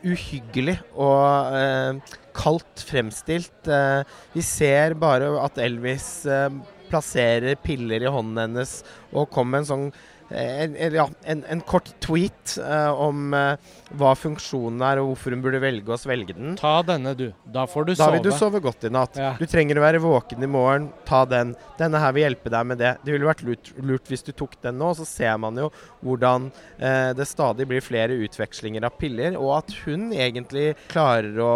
uhyggelig 0.06 0.78
og 0.94 1.56
eh, 1.58 2.18
kaldt 2.38 2.84
fremstilt. 2.88 3.70
Eh, 3.70 4.02
vi 4.36 4.44
ser 4.46 4.98
bare 5.00 5.30
at 5.42 5.58
Elvis 5.62 6.10
eh, 6.30 6.50
plasserer 6.88 7.58
piller 7.60 8.06
i 8.06 8.12
hånden 8.12 8.40
hennes 8.46 8.80
og 9.12 9.30
kommer 9.34 9.58
med 9.58 9.66
en 9.66 9.72
sånn 9.72 9.90
en, 10.30 10.76
en, 10.76 10.94
ja, 10.94 11.06
en, 11.24 11.44
en 11.48 11.62
kort 11.62 11.94
tweet 12.04 12.58
uh, 12.60 12.92
om 12.92 13.34
uh, 13.36 13.56
hva 13.98 14.14
funksjonen 14.20 14.82
er 14.84 15.00
og 15.02 15.12
hvorfor 15.12 15.36
hun 15.36 15.44
burde 15.46 15.62
velge 15.64 15.94
å 15.94 16.00
svelge 16.00 16.36
den. 16.36 16.58
Ta 16.60 16.82
denne, 16.86 17.14
du. 17.18 17.30
Da 17.46 17.64
får 17.70 17.88
du 17.88 17.94
Da 17.94 18.02
sove. 18.08 18.18
vil 18.18 18.26
du 18.28 18.32
sove 18.36 18.62
godt 18.64 18.88
i 18.88 18.92
natt. 18.92 19.20
Ja. 19.20 19.34
Du 19.40 19.46
trenger 19.48 19.80
å 19.80 19.86
være 19.86 20.02
våken 20.04 20.44
i 20.44 20.50
morgen. 20.52 20.90
Ta 21.08 21.24
den. 21.30 21.54
Denne 21.80 22.02
her 22.04 22.16
vil 22.16 22.28
hjelpe 22.28 22.52
deg 22.54 22.68
med 22.74 22.82
det. 22.84 22.96
Det 23.06 23.16
ville 23.16 23.30
vært 23.30 23.46
lurt, 23.48 23.72
lurt 23.80 24.12
hvis 24.12 24.26
du 24.28 24.34
tok 24.36 24.58
den 24.66 24.80
nå. 24.82 24.92
Så 25.00 25.08
ser 25.08 25.38
man 25.42 25.60
jo 25.60 25.70
hvordan 26.04 26.50
uh, 26.52 27.14
det 27.18 27.30
stadig 27.30 27.70
blir 27.70 27.86
flere 27.86 28.18
utvekslinger 28.28 28.88
av 28.88 28.98
piller, 29.00 29.38
og 29.40 29.56
at 29.62 29.72
hun 29.86 30.10
egentlig 30.16 30.74
klarer 30.92 31.40
å 31.40 31.56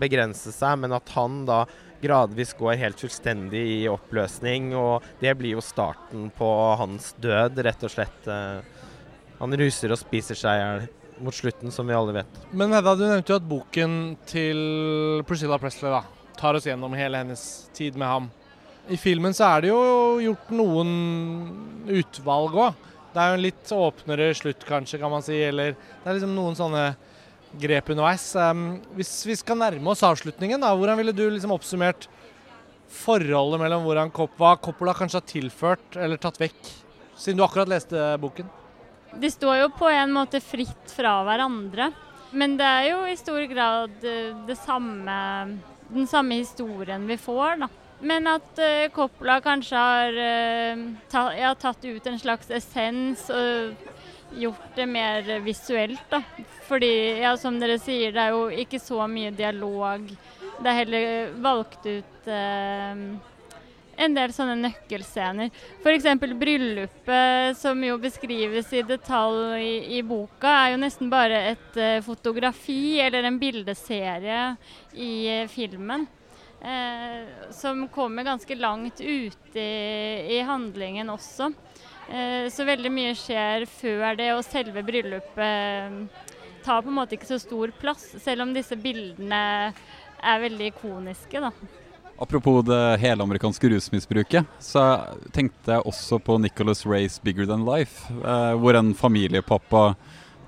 begrense 0.00 0.50
seg, 0.54 0.82
men 0.82 0.96
at 0.96 1.14
han 1.14 1.44
da 1.48 1.64
gradvis 2.02 2.54
går 2.58 2.78
helt 2.80 3.00
fullstendig 3.02 3.62
i 3.80 3.88
oppløsning. 3.90 4.70
Og 4.78 5.06
det 5.20 5.34
blir 5.38 5.56
jo 5.56 5.64
starten 5.64 6.28
på 6.36 6.48
hans 6.80 7.12
død, 7.20 7.60
rett 7.66 7.84
og 7.86 7.92
slett. 7.92 8.30
Eh, 8.30 8.86
Han 9.40 9.56
ruser 9.56 9.92
og 9.94 9.96
spiser 9.96 10.36
seg 10.36 10.58
i 10.58 10.60
hjel 10.60 10.88
mot 11.24 11.32
slutten, 11.36 11.72
som 11.72 11.88
vi 11.88 11.94
alle 11.96 12.12
vet. 12.18 12.42
Men 12.52 12.72
Hedda, 12.76 12.92
du 12.96 13.06
nevnte 13.06 13.32
jo 13.32 13.38
at 13.40 13.48
boken 13.48 13.94
til 14.28 14.60
Priscilla 15.28 15.56
Presley 15.60 15.92
da, 15.92 16.02
tar 16.36 16.56
oss 16.56 16.66
gjennom 16.68 16.92
hele 16.96 17.20
hennes 17.22 17.42
tid 17.76 17.96
med 17.96 18.08
ham. 18.08 18.28
I 18.88 18.96
filmen 19.00 19.32
så 19.36 19.46
er 19.54 19.64
det 19.64 19.70
jo 19.70 19.80
gjort 20.24 20.52
noen 20.56 20.92
utvalg 21.88 22.56
òg. 22.66 22.86
Det 23.14 23.20
er 23.20 23.32
jo 23.32 23.38
en 23.38 23.44
litt 23.44 23.72
åpnere 23.74 24.28
slutt, 24.38 24.64
kanskje, 24.68 25.00
kan 25.02 25.12
man 25.12 25.24
si. 25.24 25.36
Eller 25.42 25.72
det 25.74 26.06
er 26.08 26.16
liksom 26.18 26.34
noen 26.36 26.56
sånne 26.58 26.84
grep 27.58 27.90
underveis. 27.90 28.28
Um, 28.38 28.80
hvis 28.98 29.12
vi 29.26 29.36
skal 29.38 29.58
nærme 29.58 29.92
oss 29.92 30.04
avslutningen, 30.06 30.60
da, 30.62 30.72
hvordan 30.76 31.00
ville 31.00 31.14
du 31.16 31.24
liksom 31.28 31.54
oppsummert 31.54 32.06
forholdet 32.90 33.62
mellom 33.62 33.84
hvordan 33.86 34.10
hva 34.10 34.54
Coppola 34.62 34.94
kanskje 34.98 35.20
har 35.20 35.28
tilført 35.30 35.98
eller 35.98 36.20
tatt 36.20 36.40
vekk, 36.40 36.60
siden 37.14 37.38
du 37.38 37.46
akkurat 37.46 37.70
leste 37.70 38.14
boken? 38.22 38.48
De 39.20 39.30
står 39.30 39.64
jo 39.64 39.68
på 39.74 39.90
en 39.90 40.14
måte 40.14 40.42
fritt 40.42 40.94
fra 40.94 41.20
hverandre. 41.26 41.90
Men 42.30 42.54
det 42.58 42.66
er 42.66 42.84
jo 42.92 43.02
i 43.10 43.18
stor 43.18 43.42
grad 43.50 44.04
eh, 44.06 44.30
det 44.46 44.54
samme, 44.60 45.14
den 45.90 46.06
samme 46.06 46.38
historien 46.38 47.06
vi 47.08 47.18
får, 47.18 47.64
da. 47.64 47.68
Men 48.00 48.30
at 48.30 48.60
uh, 48.62 48.86
Coppola 48.94 49.40
kanskje 49.44 49.76
har 49.76 50.14
eh, 50.24 50.84
ta, 51.12 51.26
ja, 51.36 51.50
tatt 51.58 51.82
ut 51.84 52.06
en 52.08 52.20
slags 52.22 52.48
essens 52.54 53.26
og 53.34 53.74
gjort 54.38 54.76
det 54.76 54.86
mer 54.86 55.32
visuelt, 55.44 56.04
da. 56.10 56.22
Fordi, 56.68 56.92
ja, 57.22 57.34
som 57.36 57.58
dere 57.60 57.78
sier, 57.82 58.12
det 58.14 58.22
er 58.22 58.36
jo 58.36 58.46
ikke 58.64 58.80
så 58.82 59.06
mye 59.10 59.32
dialog. 59.34 60.06
Det 60.60 60.70
er 60.70 60.78
heller 60.82 61.34
valgt 61.42 61.86
ut 61.88 62.30
eh, 62.30 63.04
en 64.00 64.16
del 64.16 64.32
sånne 64.32 64.56
nøkkelscener. 64.60 65.50
F.eks. 65.82 66.06
bryllupet, 66.40 67.58
som 67.58 67.82
jo 67.84 67.98
beskrives 68.00 68.72
i 68.76 68.84
detalj 68.86 69.60
i, 69.60 69.74
i 69.98 70.04
boka, 70.06 70.52
er 70.52 70.74
jo 70.74 70.80
nesten 70.84 71.10
bare 71.12 71.42
et 71.52 71.80
eh, 71.80 71.98
fotografi 72.04 73.00
eller 73.02 73.28
en 73.28 73.40
bildeserie 73.40 74.40
i 74.94 75.12
eh, 75.40 75.46
filmen. 75.52 76.06
Eh, 76.60 77.50
som 77.56 77.86
kommer 77.88 78.24
ganske 78.24 78.54
langt 78.54 79.00
ute 79.00 79.60
i, 79.60 80.36
i 80.36 80.40
handlingen 80.44 81.08
også. 81.12 81.50
Eh, 82.10 82.50
så 82.50 82.66
veldig 82.66 82.90
mye 82.90 83.14
skjer 83.14 83.66
før 83.70 84.16
det, 84.18 84.32
og 84.34 84.42
selve 84.42 84.82
bryllupet 84.82 85.44
eh, 85.46 86.26
tar 86.64 86.82
på 86.82 86.90
en 86.90 86.98
måte 86.98 87.14
ikke 87.16 87.28
så 87.28 87.38
stor 87.40 87.70
plass, 87.80 88.08
selv 88.20 88.44
om 88.44 88.54
disse 88.54 88.76
bildene 88.76 89.42
er 90.20 90.42
veldig 90.42 90.72
ikoniske. 90.72 91.40
da. 91.40 91.52
Apropos 92.20 92.64
det 92.66 92.98
helamerikanske 93.00 93.70
rusmisbruket, 93.72 94.48
så 94.60 94.82
tenkte 95.32 95.78
jeg 95.78 95.86
også 95.88 96.18
på 96.20 96.36
Nicholas 96.42 96.84
Rays 96.84 97.20
'Bigger 97.22 97.46
Than 97.46 97.64
Life', 97.64 98.10
eh, 98.10 98.54
hvor 98.60 98.76
en 98.76 98.92
familiepappa 98.94 99.94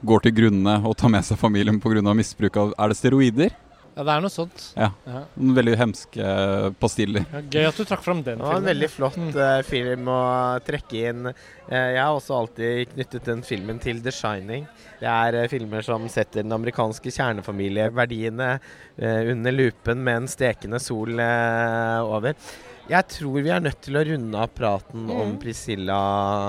går 0.05 0.23
til 0.23 0.35
grunne 0.35 0.85
og 0.85 0.97
tar 0.99 1.09
med 1.09 1.25
seg 1.25 1.39
familien 1.39 1.81
pga. 1.81 2.15
misbruk 2.15 2.57
av 2.57 2.75
Er 2.79 2.89
det 2.89 2.97
steroider? 2.97 3.51
Ja, 3.93 4.05
det 4.09 4.13
er 4.15 4.23
noe 4.25 4.33
sånt. 4.33 4.63
Ja. 4.79 4.87
Ja. 5.05 5.21
Noen 5.37 5.57
veldig 5.59 5.75
hemske 5.77 6.29
pastiller. 6.81 7.27
Ja, 7.33 7.43
gøy 7.53 7.67
at 7.69 7.77
du 7.77 7.85
trakk 7.85 8.03
fram 8.07 8.23
den 8.25 8.39
filmen. 8.39 8.47
Det 8.47 8.53
var 8.55 8.63
en 8.63 8.71
veldig 8.71 8.89
flott 8.95 9.37
eh, 9.47 9.59
film 9.69 10.09
å 10.09 10.21
trekke 10.65 11.03
inn. 11.11 11.29
Uh, 11.69 11.77
jeg 11.77 12.01
har 12.01 12.17
også 12.17 12.39
alltid 12.39 12.95
knyttet 12.95 13.29
den 13.29 13.45
filmen 13.45 13.79
til 13.85 14.01
The 14.05 14.15
Shining. 14.17 14.65
Det 15.03 15.09
er 15.13 15.39
uh, 15.43 15.49
filmer 15.53 15.85
som 15.85 16.09
setter 16.13 16.41
den 16.43 16.57
amerikanske 16.57 17.13
kjernefamilieverdiene 17.13 18.51
eh, 18.57 19.31
under 19.33 19.53
lupen 19.53 20.03
med 20.05 20.23
en 20.23 20.29
stekende 20.31 20.81
sol 20.83 21.21
eh, 21.21 22.01
over. 22.03 22.37
Jeg 22.91 23.07
tror 23.13 23.37
vi 23.45 23.51
er 23.55 23.63
nødt 23.63 23.79
til 23.85 23.97
å 23.97 24.03
runde 24.05 24.41
av 24.43 24.51
praten 24.57 25.05
om 25.13 25.29
Mm. 25.33 25.39
Priscilla 25.41 25.99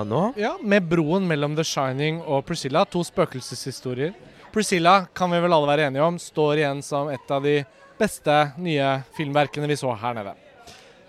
nå. 0.09 0.23
Ja, 0.39 0.55
med 0.63 0.87
broen 0.89 1.27
mellom 1.29 1.53
The 1.55 1.63
Shining 1.67 2.21
og 2.25 2.45
Priscilla, 2.47 2.81
to 2.89 3.03
spøkelseshistorier. 3.05 4.15
Priscilla 4.53 5.05
kan 5.13 5.31
vi 5.31 5.39
vel 5.41 5.53
alle 5.53 5.65
være 5.67 5.87
enige 5.89 6.05
om 6.05 6.17
står 6.21 6.59
igjen 6.61 6.81
som 6.85 7.07
et 7.09 7.31
av 7.33 7.41
de 7.41 7.55
beste 7.97 8.35
nye 8.61 8.89
filmverkene 9.17 9.65
vi 9.71 9.77
så 9.79 9.95
her 9.97 10.13
nede. 10.13 10.35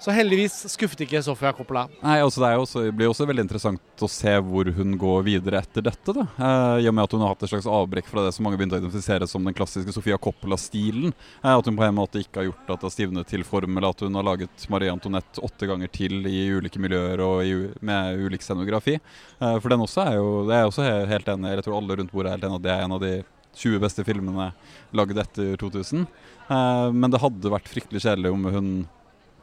Så 0.05 0.13
heldigvis 0.13 0.53
skuffet 0.69 1.01
ikke 1.07 1.23
Sofia 1.25 1.49
Coppola. 1.57 1.87
Nei, 2.03 2.19
altså 2.21 2.43
Det 2.43 2.49
også, 2.61 2.81
blir 2.93 3.09
også 3.09 3.25
veldig 3.25 3.47
interessant 3.47 4.03
å 4.05 4.09
se 4.13 4.35
hvor 4.45 4.69
hun 4.77 4.99
går 5.01 5.23
videre 5.25 5.63
etter 5.65 5.81
dette. 5.87 6.13
da. 6.13 6.27
Eh, 6.37 6.85
I 6.85 6.89
og 6.91 6.93
med 6.99 7.07
at 7.07 7.15
hun 7.17 7.23
har 7.25 7.31
hatt 7.33 7.45
et 7.47 7.53
slags 7.55 7.69
avbrekk 7.71 8.11
fra 8.11 8.27
det 8.27 8.35
som 8.37 8.45
mange 8.45 8.59
begynte 8.61 8.77
å 8.77 8.83
identifisere 8.83 9.25
som 9.31 9.47
den 9.49 9.57
klassiske 9.57 9.95
Sofia 9.97 10.19
Coppola-stilen. 10.21 11.15
Eh, 11.41 11.49
at 11.55 11.65
hun 11.65 11.79
på 11.79 11.87
en 11.87 11.97
måte 11.97 12.21
ikke 12.21 12.43
har 12.43 12.51
gjort 12.51 12.69
at 12.75 12.83
det 12.83 12.89
har 12.91 12.93
stivnet 12.93 13.31
til 13.33 13.47
formel, 13.49 13.87
at 13.89 14.05
hun 14.05 14.19
har 14.21 14.27
laget 14.29 14.67
Marie 14.69 14.93
Antoinette 14.93 15.41
åtte 15.41 15.71
ganger 15.71 15.89
til 15.89 16.21
i 16.29 16.43
ulike 16.53 16.83
miljøer 16.85 17.23
og 17.25 17.41
i, 17.41 17.55
med 17.81 18.21
ulik 18.27 18.45
scenografi. 18.45 18.99
Eh, 19.41 19.57
for 19.57 19.73
den 19.73 19.87
også 19.87 20.05
er 20.05 20.19
jo 20.19 20.35
Det 20.51 20.59
er 20.59 20.67
også 20.69 20.85
helt 21.15 21.33
enig. 21.33 21.55
Jeg 21.55 21.65
tror 21.65 21.79
alle 21.79 21.97
rundt 21.97 22.13
bordet 22.13 22.29
er 22.29 22.37
helt 22.37 22.45
enig 22.51 22.61
at 22.61 22.67
det 22.67 22.75
er 22.75 22.85
en 22.85 22.99
av 22.99 23.01
de 23.01 23.15
20 23.57 23.81
beste 23.81 24.05
filmene 24.05 24.51
lagd 24.93 25.17
etter 25.25 25.57
2000. 25.57 26.05
Eh, 26.51 26.91
men 26.93 27.09
det 27.09 27.23
hadde 27.25 27.55
vært 27.57 27.73
fryktelig 27.73 28.05
kjedelig 28.05 28.35
om 28.37 28.45
hun 28.53 28.71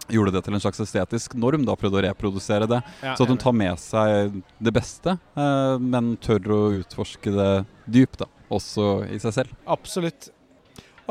gjorde 0.10 0.34
det 0.36 0.44
til 0.46 0.56
en 0.58 0.64
slags 0.64 0.82
estetisk 0.84 1.36
norm, 1.40 1.66
da 1.68 1.76
prøvde 1.80 2.02
å 2.02 2.06
reprodusere 2.08 2.68
det. 2.70 2.82
Ja, 3.04 3.16
Så 3.16 3.26
at 3.26 3.32
hun 3.34 3.40
tar 3.42 3.56
med 3.56 3.80
seg 3.82 4.42
det 4.60 4.74
beste, 4.76 5.18
eh, 5.36 5.78
men 5.80 6.16
tør 6.18 6.54
å 6.56 6.62
utforske 6.82 7.34
det 7.36 7.50
dypt, 7.88 8.24
da. 8.24 8.30
Også 8.52 9.08
i 9.08 9.20
seg 9.22 9.34
selv. 9.38 9.58
Absolutt. 9.66 10.32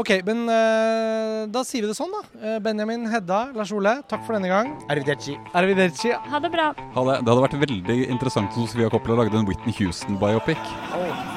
Ok, 0.00 0.12
men 0.24 0.46
eh, 0.48 1.46
da 1.52 1.64
sier 1.66 1.84
vi 1.84 1.90
det 1.90 1.96
sånn, 1.98 2.12
da. 2.14 2.22
Eh, 2.40 2.58
Benjamin, 2.64 3.08
Hedda, 3.10 3.50
Lars 3.56 3.72
Ole, 3.76 3.98
takk 4.08 4.24
for 4.26 4.36
denne 4.38 4.48
gang. 4.52 4.72
Arrivederci. 4.92 5.36
Arrivederci. 5.56 6.14
Ha 6.30 6.40
det 6.40 6.52
bra. 6.54 6.70
Ha 6.94 7.04
det. 7.10 7.18
det 7.24 7.34
hadde 7.34 7.44
vært 7.48 7.60
veldig 7.66 7.98
interessant 8.08 8.56
om 8.56 8.68
Sofia 8.70 8.92
Coppola 8.92 9.24
lagde 9.24 9.40
en 9.42 9.50
Whitney 9.50 9.76
Houston-biopic. 9.80 10.72
Oh. 10.96 11.29